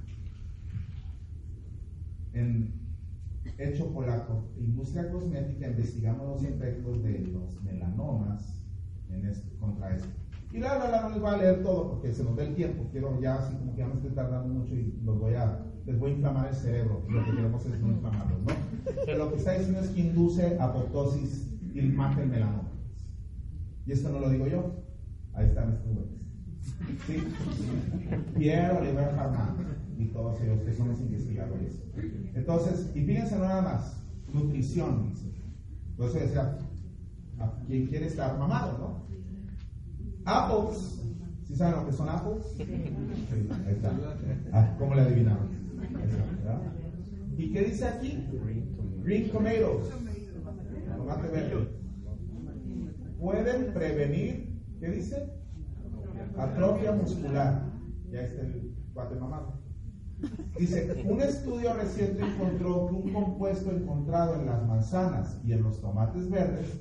[2.32, 2.72] En,
[3.58, 4.24] hecho por la
[4.56, 8.54] industria cosmética, investigamos los efectos de los melanomas
[9.58, 10.08] contra esto.
[10.52, 12.88] Y la verdad no les voy a leer todo porque se nos ve el tiempo.
[12.92, 15.98] Quiero ya, así como que ya me estoy tardando mucho y los voy a, les
[15.98, 17.02] voy a inflamar el cerebro.
[17.08, 18.52] Lo que queremos es no inflamarlos, ¿no?
[19.04, 22.70] Pero lo que está diciendo es que induce apoptosis y mata el melanoma.
[23.86, 24.72] Y esto no lo digo yo.
[25.34, 26.20] Ahí están estos güeyes.
[27.06, 28.36] ¿Sí?
[28.36, 29.56] Pierre Oliver Farman.
[29.98, 31.82] y todos ellos que son los investigadores.
[32.34, 35.26] Entonces, y fíjense nada más, nutrición, dice.
[35.96, 36.58] Por eso decía,
[37.66, 39.10] ¿quién quiere estar mamado, no?
[40.24, 41.02] Apples,
[41.46, 42.44] ¿sí saben lo que son apples?
[42.60, 43.92] ahí está.
[44.52, 45.59] Ah, ¿Cómo le adivinaron?
[47.36, 48.28] ¿Y qué dice aquí?
[49.02, 49.90] Green tomatoes.
[50.96, 51.68] Tomate verde.
[53.18, 55.32] Pueden prevenir, ¿qué dice?
[56.36, 57.64] Atrofia muscular.
[58.10, 59.60] Ya está el cuate mamado.
[60.58, 65.80] Dice, un estudio reciente encontró que un compuesto encontrado en las manzanas y en los
[65.80, 66.80] tomates verdes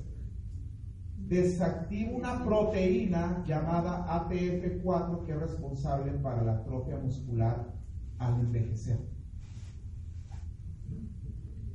[1.16, 7.72] desactiva una proteína llamada ATF4 que es responsable para la atrofia muscular
[8.18, 8.98] al envejecer.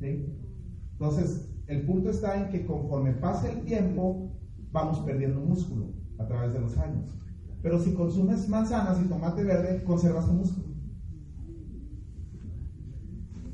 [0.02, 4.32] Entonces, el punto está en que conforme pasa el tiempo,
[4.72, 7.18] vamos perdiendo músculo a través de los años.
[7.62, 10.66] Pero si consumes manzanas y tomate verde, conservas tu músculo.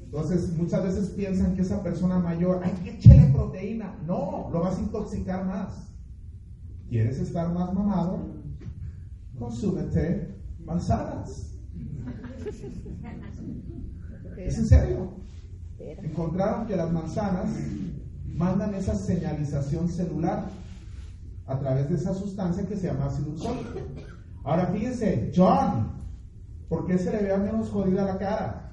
[0.03, 3.97] Entonces, muchas veces piensan que esa persona mayor, hay que echarle proteína.
[4.05, 5.87] No, lo vas a intoxicar más.
[6.89, 8.19] ¿Quieres estar más mamado?
[9.39, 10.35] Consúmete
[10.65, 11.55] manzanas.
[14.37, 15.20] ¿Es en serio?
[16.03, 17.49] Encontraron que las manzanas
[18.35, 20.45] mandan esa señalización celular
[21.47, 23.33] a través de esa sustancia que se llama ácido.
[24.43, 25.91] Ahora fíjense, John,
[26.69, 28.71] ¿por qué se le ve menos jodida la cara?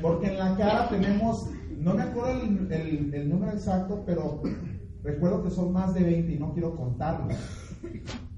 [0.00, 1.48] Porque en la cara tenemos,
[1.78, 4.42] no me acuerdo el, el número exacto, pero
[5.02, 7.36] recuerdo que son más de 20 y no quiero contarlos.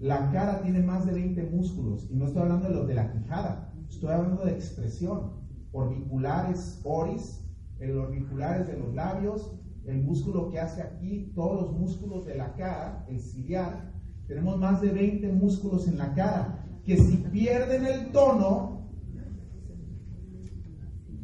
[0.00, 3.12] La cara tiene más de 20 músculos y no estoy hablando de los de la
[3.12, 5.43] quijada, estoy hablando de expresión,
[5.74, 7.44] orbiculares, oris,
[7.78, 9.52] el orbiculares de los labios,
[9.84, 13.92] el músculo que hace aquí, todos los músculos de la cara, el ciliar,
[14.26, 18.88] tenemos más de 20 músculos en la cara, que si pierden el tono,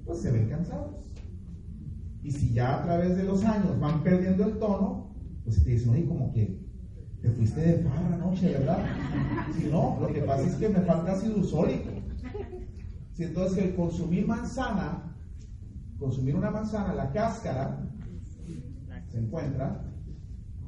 [0.04, 1.10] pues se ven cansados.
[2.22, 5.90] Y si ya a través de los años van perdiendo el tono, pues te dicen,
[5.90, 6.60] oye, como que
[7.22, 8.84] te fuiste de farra anoche, ¿verdad?
[9.56, 11.99] Si no, lo que pasa es que me falta ácido sólico.
[13.20, 15.14] Si entonces el consumir manzana,
[15.98, 17.78] consumir una manzana, la cáscara,
[19.10, 19.84] se encuentra,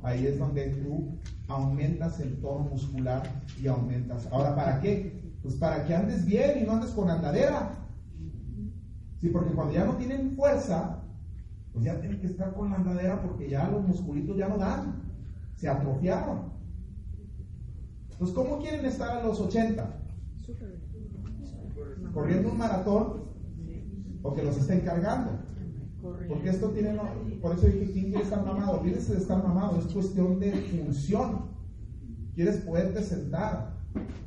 [0.03, 3.22] ahí es donde tú aumentas el tono muscular
[3.59, 4.28] y aumentas.
[4.30, 5.32] Ahora, ¿para qué?
[5.40, 7.70] Pues para que andes bien y no andes con andadera.
[9.18, 11.03] Sí, porque cuando ya no tienen fuerza,
[11.72, 15.00] pues ya tienen que estar con la andadera porque ya los musculitos ya no dan,
[15.57, 16.53] se atrofiaron.
[18.11, 20.03] Entonces, ¿cómo quieren estar a los 80?
[22.12, 23.24] ¿Corriendo un maratón
[24.22, 25.38] o que los estén cargando?
[26.28, 26.98] Porque esto tiene,
[27.40, 28.80] por eso dije, ¿quién quiere estar mamado?
[28.80, 31.52] Olvídese de estar mamado, es cuestión de función.
[32.34, 33.78] Quieres poderte sentar,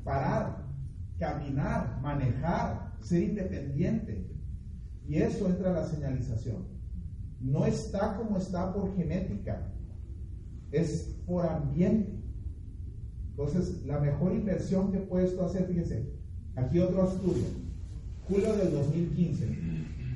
[0.04, 0.66] parar,
[1.18, 4.32] caminar, manejar, ser independiente.
[5.08, 6.66] Y eso entra a la señalización.
[7.42, 9.72] No está como está por genética,
[10.72, 12.24] es por ambiente.
[13.32, 16.10] Entonces, la mejor inversión que puedes hacer, fíjense,
[16.56, 17.46] aquí otro estudio,
[18.28, 19.66] julio del 2015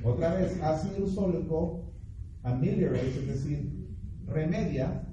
[0.04, 1.94] otra vez, ácido sólico
[2.44, 3.90] ameliorate, es decir,
[4.28, 5.06] remedia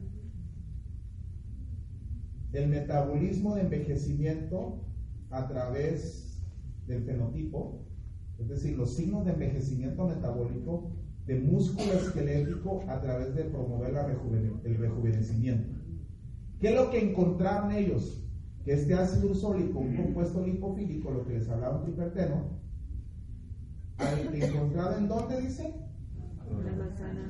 [2.53, 4.85] el metabolismo de envejecimiento
[5.31, 6.41] a través
[6.87, 7.85] del fenotipo,
[8.39, 10.93] es decir, los signos de envejecimiento metabólico
[11.27, 13.93] de músculo esquelético a través de promover
[14.65, 15.69] el rejuvenecimiento.
[16.61, 18.26] ¿Qué es lo que encontraron ellos?
[18.67, 22.59] Que este ácido sólico, un compuesto lipofílico, lo que les hablaba triperteno,
[24.33, 25.73] encontrado en dónde dice?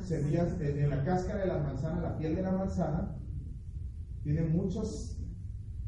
[0.01, 3.19] Semillas, en la cáscara de la manzana, la piel de la manzana,
[4.23, 5.19] tiene muchas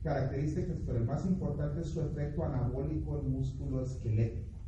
[0.03, 4.59] características, pero el más importante es su efecto anabólico en músculo esquelético.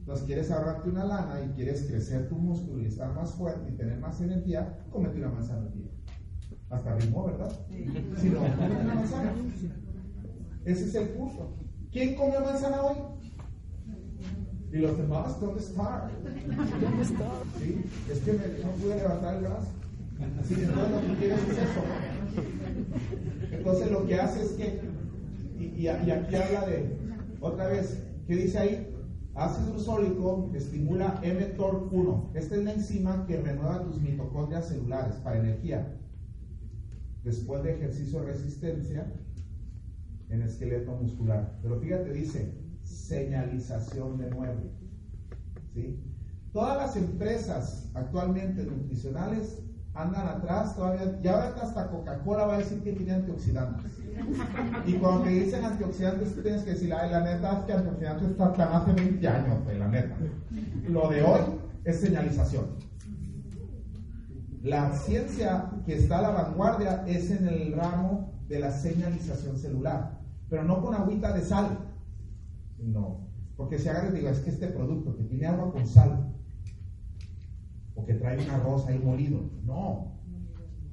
[0.00, 3.76] Entonces, quieres ahorrarte una lana y quieres crecer tu músculo y estar más fuerte y
[3.76, 5.92] tener más energía, comete una manzana al día.
[6.68, 7.52] Hasta ritmo, ¿verdad?
[8.16, 9.33] Si no, una manzana.
[10.64, 11.52] Ese es el punto.
[11.92, 12.96] ¿Quién comió manzana hoy?
[14.72, 16.10] Y los demás, ¿dónde está?
[16.80, 17.30] ¿Dónde está?
[17.58, 19.68] Sí, es que me, no pude levantar el brazo.
[20.40, 21.82] Así que entonces lo que quieres es eso.
[23.52, 24.80] Entonces lo que hace es que,
[25.58, 26.96] y, y, aquí habla de,
[27.40, 28.90] otra vez, ¿qué dice ahí?
[29.34, 32.30] Ácido sólico estimula mTOR1.
[32.34, 35.96] Esta es la enzima que renueva tus mitocondrias celulares para energía.
[37.22, 39.12] Después de ejercicio de resistencia
[40.28, 41.58] en esqueleto muscular.
[41.62, 44.62] Pero fíjate, dice, señalización de nuevo.
[45.74, 46.02] ¿sí?
[46.52, 49.58] Todas las empresas actualmente nutricionales
[49.94, 53.92] andan atrás todavía, ya ahora hasta Coca-Cola va a decir que tiene antioxidantes.
[54.86, 58.52] Y cuando te dicen antioxidantes, tú tienes que decir, la neta es que antioxidantes está
[58.52, 60.16] tan hace 20 años, pues, la neta.
[60.88, 61.40] Lo de hoy
[61.84, 62.66] es señalización.
[64.62, 70.20] La ciencia que está a la vanguardia es en el ramo de la señalización celular,
[70.48, 71.78] pero no con agüita de sal.
[72.78, 73.20] No,
[73.56, 76.34] porque si agarras digo, es que este producto que tiene agua con sal,
[77.94, 79.40] o que trae un arroz ahí molido.
[79.64, 80.12] No.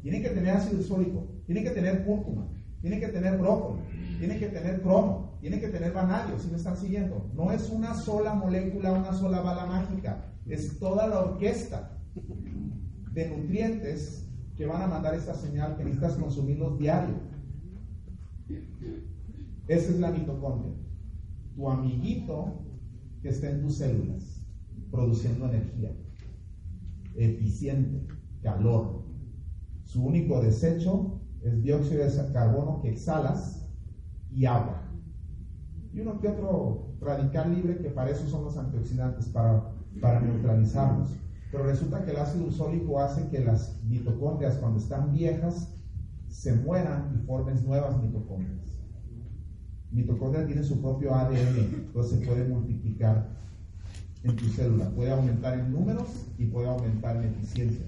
[0.01, 2.47] Tiene que tener ácido sólico, tiene que tener cúrcuma,
[2.81, 3.81] tiene que tener brócoli,
[4.17, 7.29] tiene que tener cromo, tiene que tener vanadio, si me están siguiendo.
[7.35, 11.97] No es una sola molécula, una sola bala mágica, es toda la orquesta
[13.11, 17.15] de nutrientes que van a mandar esta señal que necesitas consumirlos diario.
[19.67, 20.73] Esa es la mitocondria,
[21.55, 22.65] tu amiguito
[23.21, 24.41] que está en tus células,
[24.89, 25.95] produciendo energía
[27.15, 28.07] eficiente,
[28.41, 29.03] calor.
[29.83, 33.67] Su único desecho es dióxido de carbono que exhalas
[34.31, 34.83] y agua.
[35.93, 41.09] Y uno que otro radical libre que para eso son los antioxidantes, para, para neutralizarlos.
[41.51, 45.75] Pero resulta que el ácido usólico hace que las mitocondrias cuando están viejas
[46.41, 48.65] se mueran y formen nuevas mitocondrias.
[49.91, 51.55] Mitocondria tiene su propio ADN,
[51.85, 53.27] entonces se puede multiplicar
[54.23, 54.89] en tu célula.
[54.89, 56.07] Puede aumentar en números
[56.39, 57.85] y puede aumentar en eficiencia.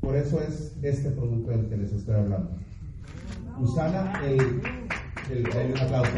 [0.00, 2.56] Por eso es este producto del que les estoy hablando.
[3.60, 4.62] Usana, el,
[5.30, 6.12] el, un aplauso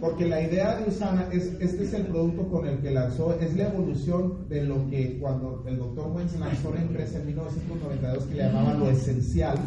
[0.00, 3.56] Porque la idea de Usana es, este es el producto con el que lanzó, es
[3.56, 8.34] la evolución de lo que cuando el doctor Wentz lanzó la empresa en 1992 que
[8.34, 9.58] le llamaban lo esencial,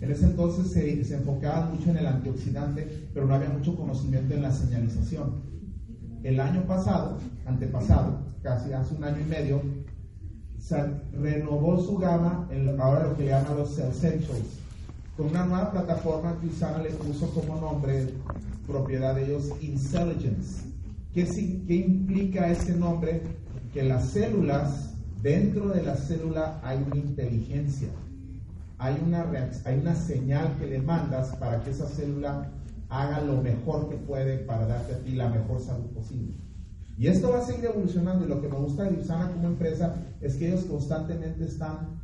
[0.00, 4.34] en ese entonces se, se enfocaban mucho en el antioxidante, pero no había mucho conocimiento
[4.34, 5.42] en la señalización.
[6.22, 9.62] El año pasado, antepasado, casi hace un año y medio,
[10.58, 14.60] se renovó su gama, en ahora lo que le llaman los Essentials,
[15.16, 18.14] con una nueva plataforma que Usana le puso como nombre,
[18.66, 20.64] propiedad de ellos, Intelligence.
[21.12, 21.24] ¿Qué,
[21.66, 23.22] ¿Qué implica ese nombre?
[23.72, 27.88] Que las células, dentro de la célula hay una inteligencia
[28.78, 29.24] hay una,
[29.64, 32.50] hay una señal que le mandas para que esa célula
[32.88, 36.34] haga lo mejor que puede para darte a ti la mejor salud posible.
[36.98, 39.94] Y esto va a seguir evolucionando y lo que me gusta de Usana como empresa
[40.20, 42.00] es que ellos constantemente están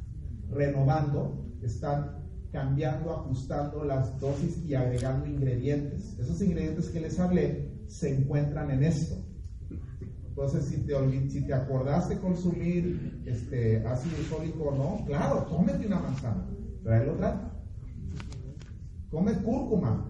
[0.50, 2.19] renovando, están
[2.52, 6.18] cambiando, ajustando las dosis y agregando ingredientes.
[6.18, 9.16] Esos ingredientes que les hablé se encuentran en esto.
[10.28, 10.94] Entonces, si te,
[11.28, 16.46] si te acordaste consumir este, ácido fólico o no, claro, cómete una manzana
[16.82, 17.52] traerlo otra.
[19.10, 20.06] Come cúrcuma.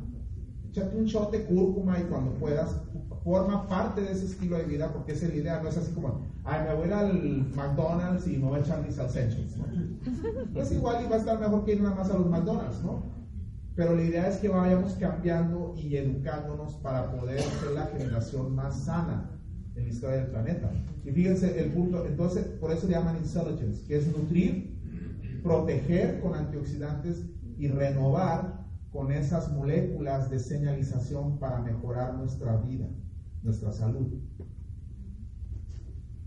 [0.69, 2.77] Échate un shot de cúrcuma y cuando puedas,
[3.25, 6.30] forma parte de ese estilo de vida porque es la idea, no es así como,
[6.45, 9.57] ay, me voy al McDonald's y me voy a echar mis salsechos.
[9.57, 10.61] ¿no?
[10.61, 13.03] Es igual y va a estar mejor que ir nada más a los McDonald's, ¿no?
[13.77, 18.85] Pero la idea es que vayamos cambiando y educándonos para poder ser la generación más
[18.85, 19.31] sana
[19.75, 20.71] en la historia del planeta.
[21.05, 24.81] Y fíjense el punto, entonces, por eso le llaman intelligence, que es nutrir
[25.43, 27.25] proteger con antioxidantes
[27.59, 32.89] y renovar con esas moléculas de señalización para mejorar nuestra vida,
[33.43, 34.21] nuestra salud.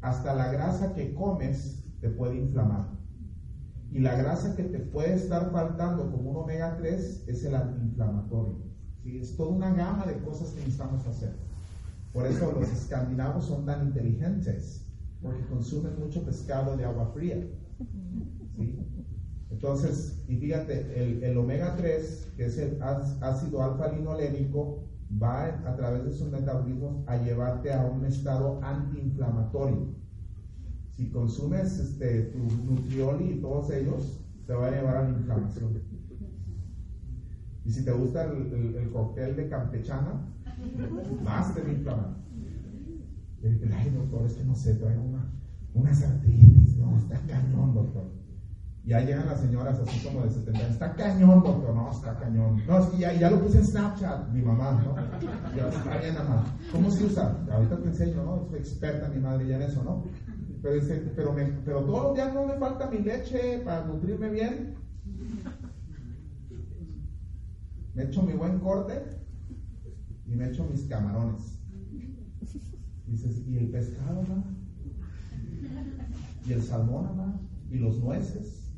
[0.04, 2.90] Hasta la grasa que comes te puede inflamar.
[3.90, 8.58] Y la grasa que te puede estar faltando como un omega 3 es el antiinflamatorio.
[9.06, 11.34] Es toda una gama de cosas que necesitamos hacer.
[12.12, 14.86] Por eso los escandinavos son tan inteligentes,
[15.22, 17.38] porque consumen mucho pescado de agua fría.
[18.56, 18.78] ¿sí?
[19.52, 24.84] Entonces, y fíjate, el, omega 3, que es el ácido alfa-linolénico,
[25.22, 29.96] va a través de sus metabolismos a llevarte a un estado antiinflamatorio.
[30.92, 32.40] Si consumes este, tu
[32.72, 35.82] nutrioli y todos ellos, te va a llevar a la inflamación.
[37.66, 40.28] Y si te gusta el, el, cóctel de campechana,
[41.24, 42.16] más te va a inflamar.
[43.44, 45.34] Ay, doctor, es que no sé, trae una,
[45.74, 46.78] una artritis.
[46.78, 48.23] No, está cañón, doctor.
[48.86, 51.74] Y ahí llegan las señoras así como de 70 Está cañón, doctor.
[51.74, 52.62] No, está cañón.
[52.68, 54.96] No, es que ya, ya lo puse en Snapchat, mi mamá, ¿no?
[55.56, 56.44] Ya está bien, mamá.
[56.70, 57.38] ¿Cómo se usa?
[57.50, 58.46] Ahorita te enseño, ¿no?
[58.50, 60.04] Soy experta mi madre ya en eso, ¿no?
[60.62, 64.30] Pero, dice, pero, me, pero todos los días no me falta mi leche para nutrirme
[64.30, 64.76] bien.
[67.94, 69.02] Me echo mi buen corte
[70.26, 71.58] y me echo mis camarones.
[73.08, 74.44] Dices, ¿y el pescado, mamá?
[76.46, 77.40] ¿Y el salmón, mamá?
[77.70, 78.73] ¿Y los nueces?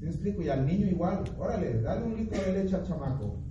[0.00, 0.42] ¿Me explico?
[0.42, 3.44] Y al niño igual, órale, dale un litro de leche al chamaco.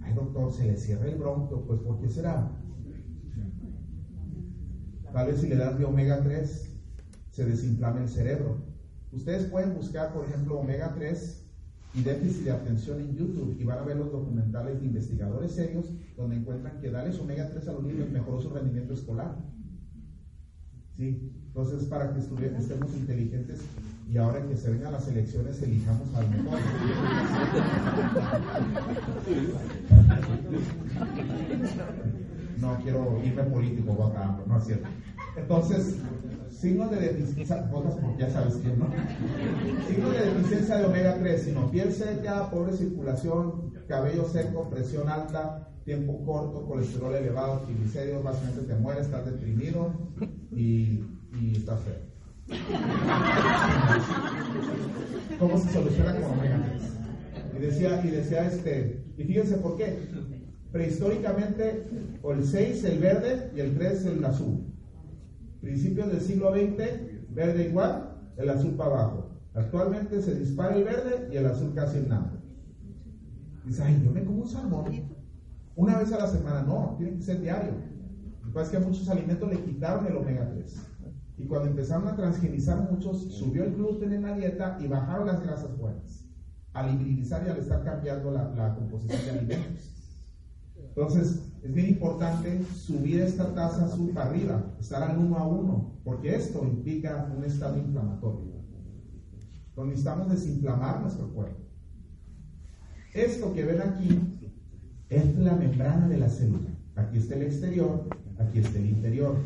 [0.00, 2.50] Ay, doctor, se le cierra el bronco, pues ¿por qué será?
[5.12, 6.76] Tal vez si le das de omega 3,
[7.30, 8.64] se desinflama el cerebro.
[9.12, 11.46] Ustedes pueden buscar, por ejemplo, omega 3
[11.94, 15.92] y déficit de atención en YouTube y van a ver los documentales de investigadores serios
[16.16, 19.36] donde encuentran que darles omega 3 a los niños mejoró su rendimiento escolar.
[20.96, 21.32] ¿Sí?
[21.46, 23.60] Entonces, para que estemos inteligentes
[24.10, 26.58] y ahora que se vengan las elecciones, elijamos al mejor.
[32.60, 34.88] No quiero irme político, votando, no es cierto.
[35.36, 35.96] Entonces,
[36.50, 38.86] signos de deficiencia, votas porque ya sabes quién, ¿no?
[39.88, 45.68] Signos de deficiencia de omega 3, sino piel seca, pobre circulación, cabello seco, presión alta,
[45.84, 49.92] tiempo corto, colesterol elevado, triglicéridos, básicamente te mueres, estás deprimido
[50.52, 51.04] y,
[51.40, 52.12] y estás feo.
[55.38, 56.82] ¿Cómo se soluciona con omega 3?
[57.56, 59.98] Y decía, y decía este, y fíjense por qué.
[60.70, 61.86] Prehistóricamente,
[62.22, 64.64] o el 6 el verde y el 3 el azul.
[65.60, 69.30] Principios del siglo XX, verde igual, el azul para abajo.
[69.54, 72.32] Actualmente se dispara el verde y el azul casi en nada.
[73.64, 75.11] Dice, ay, yo me como un salmón.
[75.82, 77.72] Una vez a la semana, no, tiene que ser diario.
[77.72, 80.76] Lo que pasa es que a muchos alimentos le quitaron el omega 3.
[81.38, 85.42] Y cuando empezaron a transgenizar muchos, subió el gluten en la dieta y bajaron las
[85.42, 86.24] grasas buenas.
[86.72, 89.90] Al hibridizar y al estar cambiando la, la composición de alimentos.
[90.76, 96.36] Entonces, es bien importante subir esta tasa para arriba, estar al 1 a 1, porque
[96.36, 98.52] esto implica un estado inflamatorio.
[99.70, 101.58] Entonces necesitamos desinflamar nuestro cuerpo.
[103.14, 104.38] Esto que ven aquí
[105.16, 106.70] es la membrana de la célula.
[106.96, 108.08] Aquí está el exterior,
[108.38, 109.36] aquí está el interior.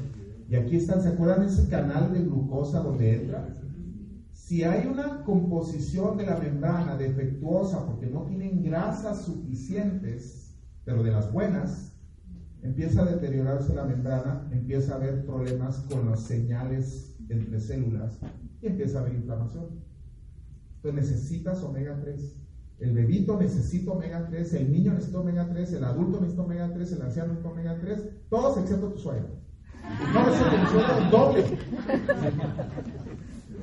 [0.49, 3.49] Y aquí están, ¿se acuerdan ese canal de glucosa donde entra?
[4.33, 11.11] Si hay una composición de la membrana defectuosa porque no tienen grasas suficientes, pero de
[11.11, 11.93] las buenas,
[12.63, 18.21] empieza a deteriorarse la membrana, empieza a haber problemas con las señales entre células
[18.63, 19.67] y empieza a haber inflamación.
[20.77, 22.46] Entonces necesitas omega 3.
[22.79, 26.93] El bebito necesita omega 3, el niño necesita omega 3, el adulto necesita omega 3,
[26.93, 29.29] el anciano necesita omega 3, todos excepto tu suegra.
[30.13, 31.45] No, doble.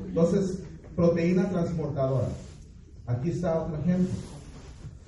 [0.08, 0.64] Entonces,
[0.96, 2.30] proteína transportadora.
[3.06, 4.14] Aquí está otro ejemplo.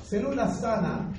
[0.03, 1.11] Célula sana,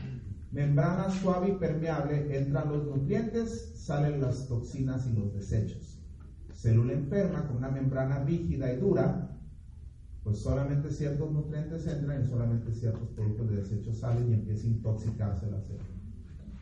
[0.52, 5.98] membrana suave y permeable, entran los nutrientes, salen las toxinas y los desechos.
[6.54, 9.35] Célula enferma con una membrana rígida y dura,
[10.26, 14.70] pues solamente ciertos nutrientes entran y solamente ciertos productos de desecho salen y empieza a
[14.70, 15.84] intoxicarse la célula.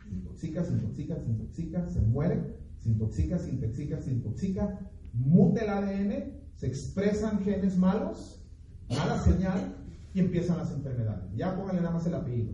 [0.07, 4.79] Se intoxica, se intoxica, se intoxica, se muere se intoxica, se intoxica, se intoxica,
[5.13, 8.45] muta el ADN, se expresan genes malos,
[8.87, 9.75] mala señal
[10.13, 11.35] y empiezan las enfermedades.
[11.35, 12.53] Ya pónganle nada más el apellido.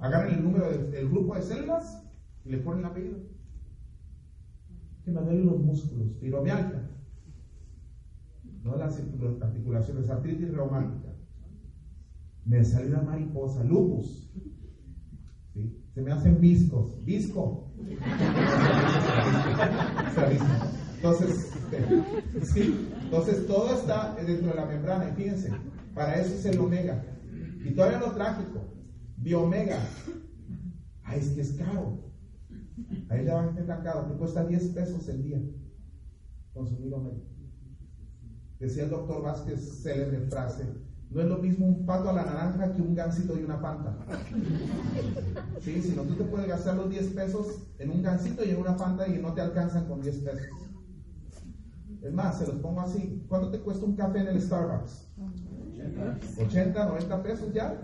[0.00, 2.02] Agarren el número del, grupo de células
[2.46, 3.18] y le ponen el apellido.
[5.04, 6.81] Que me duelen los músculos, piromialgia.
[8.62, 8.98] No las
[9.40, 11.12] articulaciones, artritis reumática.
[12.44, 14.30] Me salió una mariposa, lupus.
[15.94, 17.72] Se me hacen viscos, visco.
[20.96, 21.52] Entonces,
[22.42, 25.10] sí, entonces todo está dentro de la membrana.
[25.10, 25.50] Y fíjense,
[25.94, 27.04] para eso es el omega.
[27.64, 28.60] Y todavía lo trágico,
[29.16, 29.80] biomega.
[31.02, 31.98] Ay, es que es caro.
[33.08, 35.40] Ahí le van a entender caro, te cuesta 10 pesos el día
[36.54, 37.31] consumir omega.
[38.62, 40.62] Decía el doctor Vázquez, célebre frase,
[41.10, 43.98] no es lo mismo un pato a la naranja que un gansito y una panta.
[45.60, 48.58] Sí, si no, tú te puedes gastar los 10 pesos en un gansito y en
[48.58, 50.48] una panta y no te alcanzan con 10 pesos.
[52.02, 53.24] Es más, se los pongo así.
[53.28, 55.08] ¿Cuánto te cuesta un café en el Starbucks?
[56.38, 57.80] 80, 90 pesos ya.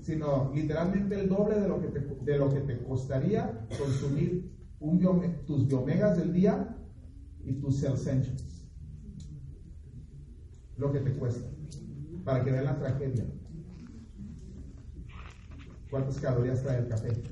[0.00, 5.00] Sino literalmente el doble de lo que te, de lo que te costaría consumir un
[5.46, 6.76] tus biomegas del día
[7.44, 8.22] y tus cell.
[10.82, 11.48] Lo que te cuesta
[12.24, 13.24] para que vean la tragedia.
[15.88, 17.22] ¿Cuántas calorías trae el café?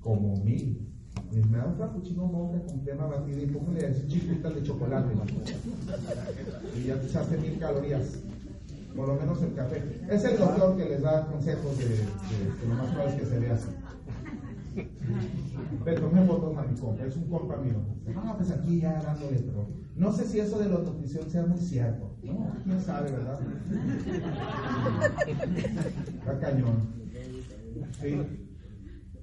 [0.00, 0.86] Como mil.
[1.32, 5.12] Me da un frappuccino monje con crema batida y póngale así chiquitas de chocolate.
[6.76, 8.20] Y ya te hace mil calorías.
[8.94, 9.82] Por lo menos el café.
[10.08, 13.54] Es el doctor que les da consejos de, lo más probable es que se vea
[13.54, 13.70] así.
[15.84, 17.80] Pero tomé fotos a mi compa, es un compa mío.
[18.14, 19.66] Ah, pues aquí ya dándole, pero
[19.96, 22.09] no sé si eso de la nutrición sea muy cierto.
[22.22, 23.40] No, quién sabe, ¿verdad?
[26.18, 26.88] Está cañón.
[28.00, 28.20] Sí.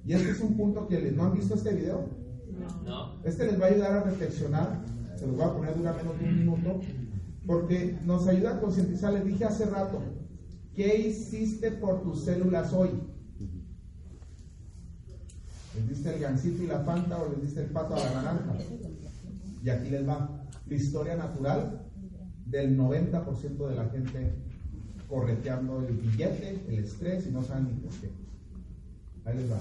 [0.04, 2.08] Y este es un punto que les, ¿no han visto este video?
[2.84, 3.22] No.
[3.24, 4.84] Este les va a ayudar a reflexionar.
[5.16, 6.80] Se los voy a poner dura menos de un minuto.
[7.46, 9.12] Porque nos ayuda a concientizar.
[9.12, 10.02] Les dije hace rato,
[10.74, 12.90] ¿qué hiciste por tus células hoy?
[15.74, 18.54] ¿Les diste el gansito y la panta o les diste el pato a la naranja?
[19.62, 20.44] Y aquí les va.
[20.66, 21.87] La historia natural
[22.50, 24.32] del 90% de la gente
[25.08, 28.10] correteando el billete, el estrés y no saben ni por qué.
[29.24, 29.58] Ahí les va.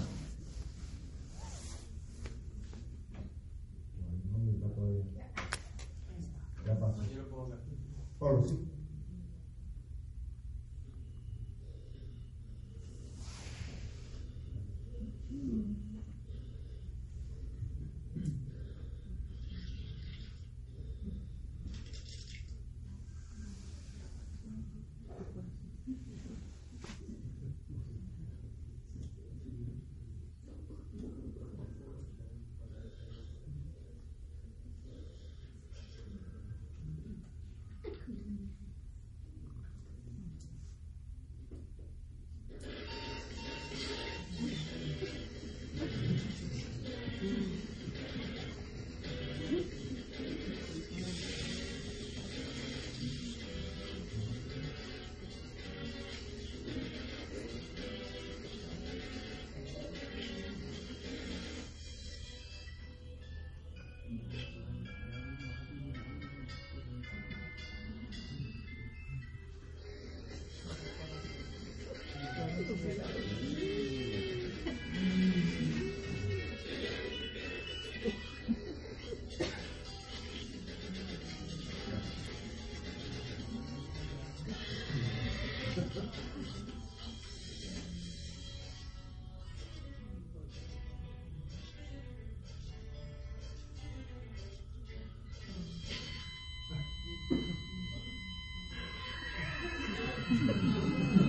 [6.66, 7.02] Ya pasó.
[8.20, 8.77] Pablo, sí.
[72.84, 73.18] ¿Qué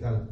[0.00, 0.24] Esa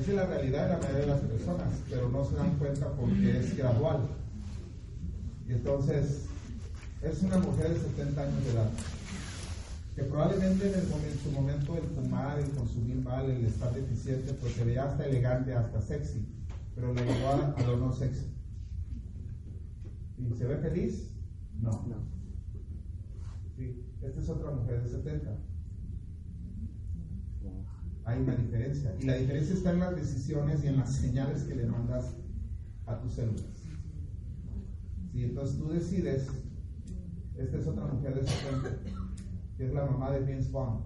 [0.00, 3.38] es la realidad de la mayoría de las personas, pero no se dan cuenta porque
[3.38, 4.08] es gradual.
[5.46, 6.24] Y entonces,
[7.02, 8.68] es una mujer de 70 años de edad,
[9.94, 14.32] que probablemente en, el momento, su momento el fumar, el consumir mal, el estar deficiente,
[14.34, 16.26] pues se veía hasta elegante, hasta sexy,
[16.74, 18.26] pero le llegó a, a lo no sexy.
[20.18, 21.12] ¿Y se ve feliz?
[21.60, 21.84] No.
[23.56, 25.51] Sí, esta es otra mujer de 70
[28.04, 28.94] hay una diferencia.
[29.00, 32.16] Y la diferencia está en las decisiones y en las señales que le mandas
[32.86, 33.44] a tus células.
[35.12, 36.28] Si entonces tú decides,
[37.36, 38.70] esta es otra mujer de 70,
[39.56, 40.82] que es la mamá de Vince Vaughn,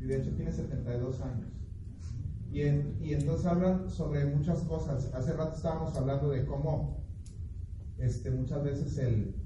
[0.00, 1.48] Y de hecho tiene 72 años.
[2.50, 5.12] Y, y entonces hablan sobre muchas cosas.
[5.14, 7.02] Hace rato estábamos hablando de cómo
[7.98, 9.41] este, muchas veces el,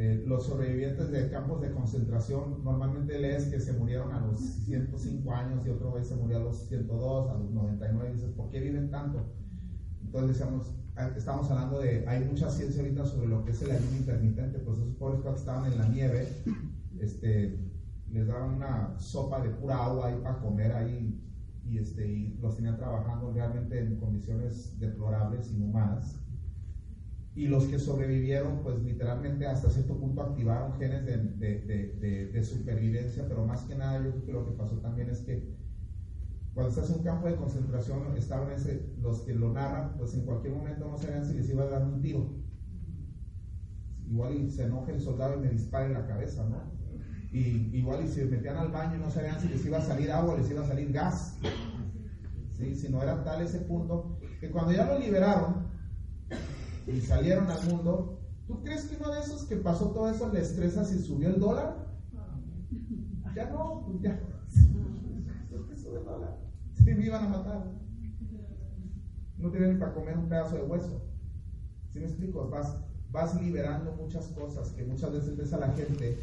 [0.00, 5.34] eh, los sobrevivientes de campos de concentración, normalmente lees que se murieron a los 105
[5.34, 8.48] años y otra vez se murió a los 102, a los 99, y dices, ¿por
[8.48, 9.26] qué viven tanto?
[10.04, 13.72] Entonces decíamos, ah, estamos hablando de, hay mucha ciencia ahorita sobre lo que es el
[13.72, 16.28] ayuno intermitente, pues esos pobres cuando estaban en la nieve,
[17.00, 17.58] este,
[18.08, 21.20] les daban una sopa de pura agua ahí para comer ahí
[21.64, 26.20] y, este, y los tenían trabajando realmente en condiciones deplorables, inhumanas
[27.34, 33.26] y los que sobrevivieron, pues literalmente hasta cierto punto activaron genes de, de, de, supervivencia,
[33.28, 35.56] pero más que nada yo creo que lo que pasó también es que
[36.54, 38.48] cuando estás en un campo de concentración, estaban
[39.00, 41.84] los que lo narran, pues en cualquier momento no sabían si les iba a dar
[41.84, 42.28] un tiro.
[44.08, 46.76] igual y se enoja el soldado y me dispara en la cabeza, ¿no?
[47.30, 50.34] Y igual y se metían al baño no sabían si les iba a salir agua
[50.34, 51.38] o les iba a salir gas.
[52.54, 52.74] ¿Sí?
[52.74, 55.68] Si no era tal ese punto, que cuando ya lo liberaron
[56.88, 60.40] y salieron al mundo, ¿tú crees que uno de esos que pasó todo eso le
[60.40, 61.86] estresa si subió el dólar?
[63.34, 64.18] Ya no, pues ya.
[65.48, 66.38] ¿Qué dólar?
[66.74, 67.64] Sí, me iban a matar.
[69.36, 71.02] No tienen ni para comer un pedazo de hueso.
[71.92, 72.48] ¿Sí me explico?
[72.48, 72.76] Vas,
[73.10, 76.18] vas liberando muchas cosas que muchas veces ves a la gente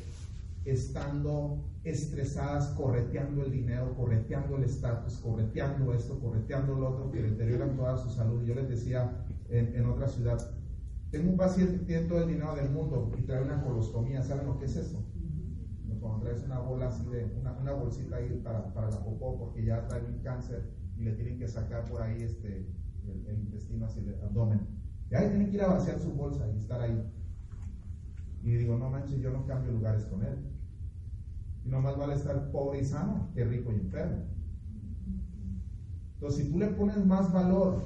[0.66, 7.76] estando estresadas, correteando el dinero, correteando el estatus, correteando esto, correteando lo otro, que deterioran
[7.76, 8.44] toda su salud.
[8.44, 10.38] Yo les decía en, otra ciudad,
[11.12, 14.48] tengo un paciente que tiene todo el dinero del mundo y trae una colostomía, ¿saben
[14.48, 15.06] lo que es eso?
[16.00, 19.88] Cuando traes una bola así de, una, bolsita ahí para, para, la popó porque ya
[19.88, 22.68] trae un cáncer y le tienen que sacar por ahí este,
[23.08, 24.62] el, intestino hacia el abdomen.
[25.10, 27.12] Y ahí tienen que ir a vaciar su bolsa y estar ahí.
[28.44, 30.38] Y digo, no manches, yo no cambio lugares con él.
[31.64, 34.26] Y no más vale estar pobre y sano que rico y enfermo.
[36.14, 37.84] Entonces, si tú le pones más valor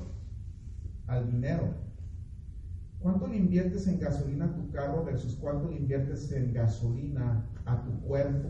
[1.10, 1.74] al dinero,
[3.00, 7.84] ¿cuánto le inviertes en gasolina a tu carro versus cuánto le inviertes en gasolina a
[7.84, 8.50] tu cuerpo?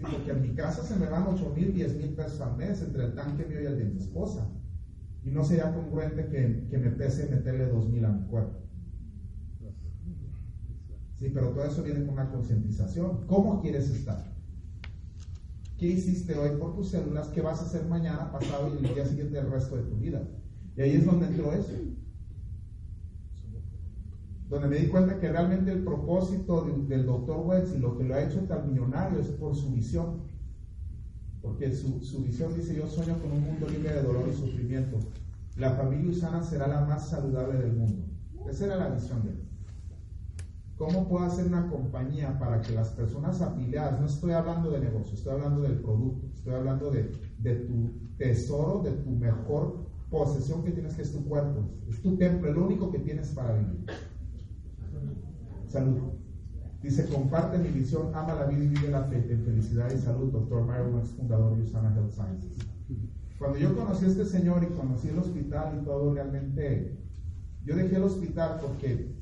[0.00, 3.06] Porque en mi casa se me van 8 mil, 10 mil pesos al mes entre
[3.06, 4.46] el tanque mío y el de mi esposa.
[5.24, 8.58] Y no sería congruente que, que me pese meterle 2 mil a mi cuerpo.
[11.16, 13.26] Sí, pero todo eso viene con una concientización.
[13.26, 14.22] ¿Cómo quieres estar?
[15.78, 17.28] ¿Qué hiciste hoy por tus células?
[17.28, 20.22] ¿Qué vas a hacer mañana, pasado y el día siguiente el resto de tu vida?
[20.76, 21.72] Y ahí es donde entró eso.
[24.48, 28.14] Donde me di cuenta que realmente el propósito del, doctor Wells y lo que lo
[28.14, 30.20] ha hecho tan millonario es por su visión.
[31.42, 34.98] Porque su, su visión dice, yo sueño con un mundo libre de dolor y sufrimiento.
[35.56, 38.04] La familia usana será la más saludable del mundo.
[38.48, 39.46] Esa era la visión de él.
[40.76, 45.14] ¿Cómo puedo hacer una compañía para que las personas afiliadas, no estoy hablando de negocio,
[45.14, 47.04] estoy hablando del producto, estoy hablando de,
[47.66, 52.48] tu tesoro, de tu mejor posesión que tienes, que es tu cuerpo, es tu templo,
[52.48, 53.86] el único que tienes para vivir.
[55.68, 55.98] Salud.
[56.82, 60.30] Dice, comparte mi visión, ama la vida y vive la fe en felicidad y salud,
[60.30, 62.58] doctor Mario fundador de Usana Health Sciences.
[63.38, 66.96] Cuando yo conocí a este señor y conocí el hospital y todo, realmente,
[67.64, 69.16] yo dejé el hospital porque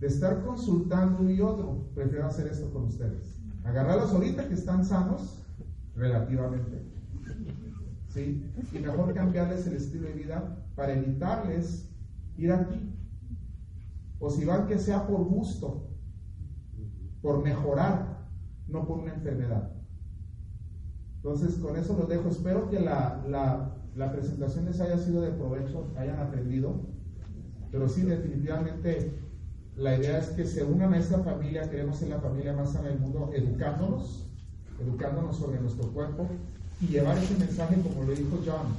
[0.00, 3.40] de estar consultando y otro, prefiero hacer esto con ustedes.
[3.64, 5.44] Agarrarlos ahorita que están sanos,
[5.96, 6.82] relativamente.
[8.08, 8.50] ¿Sí?
[8.72, 11.88] Y mejor cambiarles el estilo de vida para evitarles
[12.36, 12.94] ir aquí.
[14.18, 15.90] O si van que sea por gusto,
[17.22, 18.28] por mejorar,
[18.66, 19.72] no por una enfermedad.
[21.16, 22.28] Entonces, con eso los dejo.
[22.28, 26.80] Espero que la, la, la presentación les haya sido de provecho, hayan aprendido.
[27.70, 29.20] Pero sí, definitivamente
[29.76, 32.88] la idea es que se unan a esta familia, queremos ser la familia más sana
[32.88, 34.28] del mundo, educándonos,
[34.80, 36.28] educándonos sobre nuestro cuerpo
[36.80, 38.74] y llevar ese mensaje, como lo dijo John,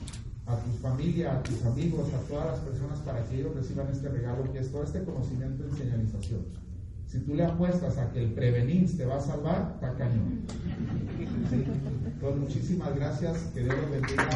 [0.46, 4.10] a tu familia, a tus amigos, a todas las personas para que ellos reciban este
[4.10, 6.42] regalo que es todo este conocimiento y señalización.
[7.08, 10.42] Si tú le apuestas a que el prevenir te va a salvar, está cañón.
[12.20, 14.28] Pues muchísimas gracias, que Dios los bendiga.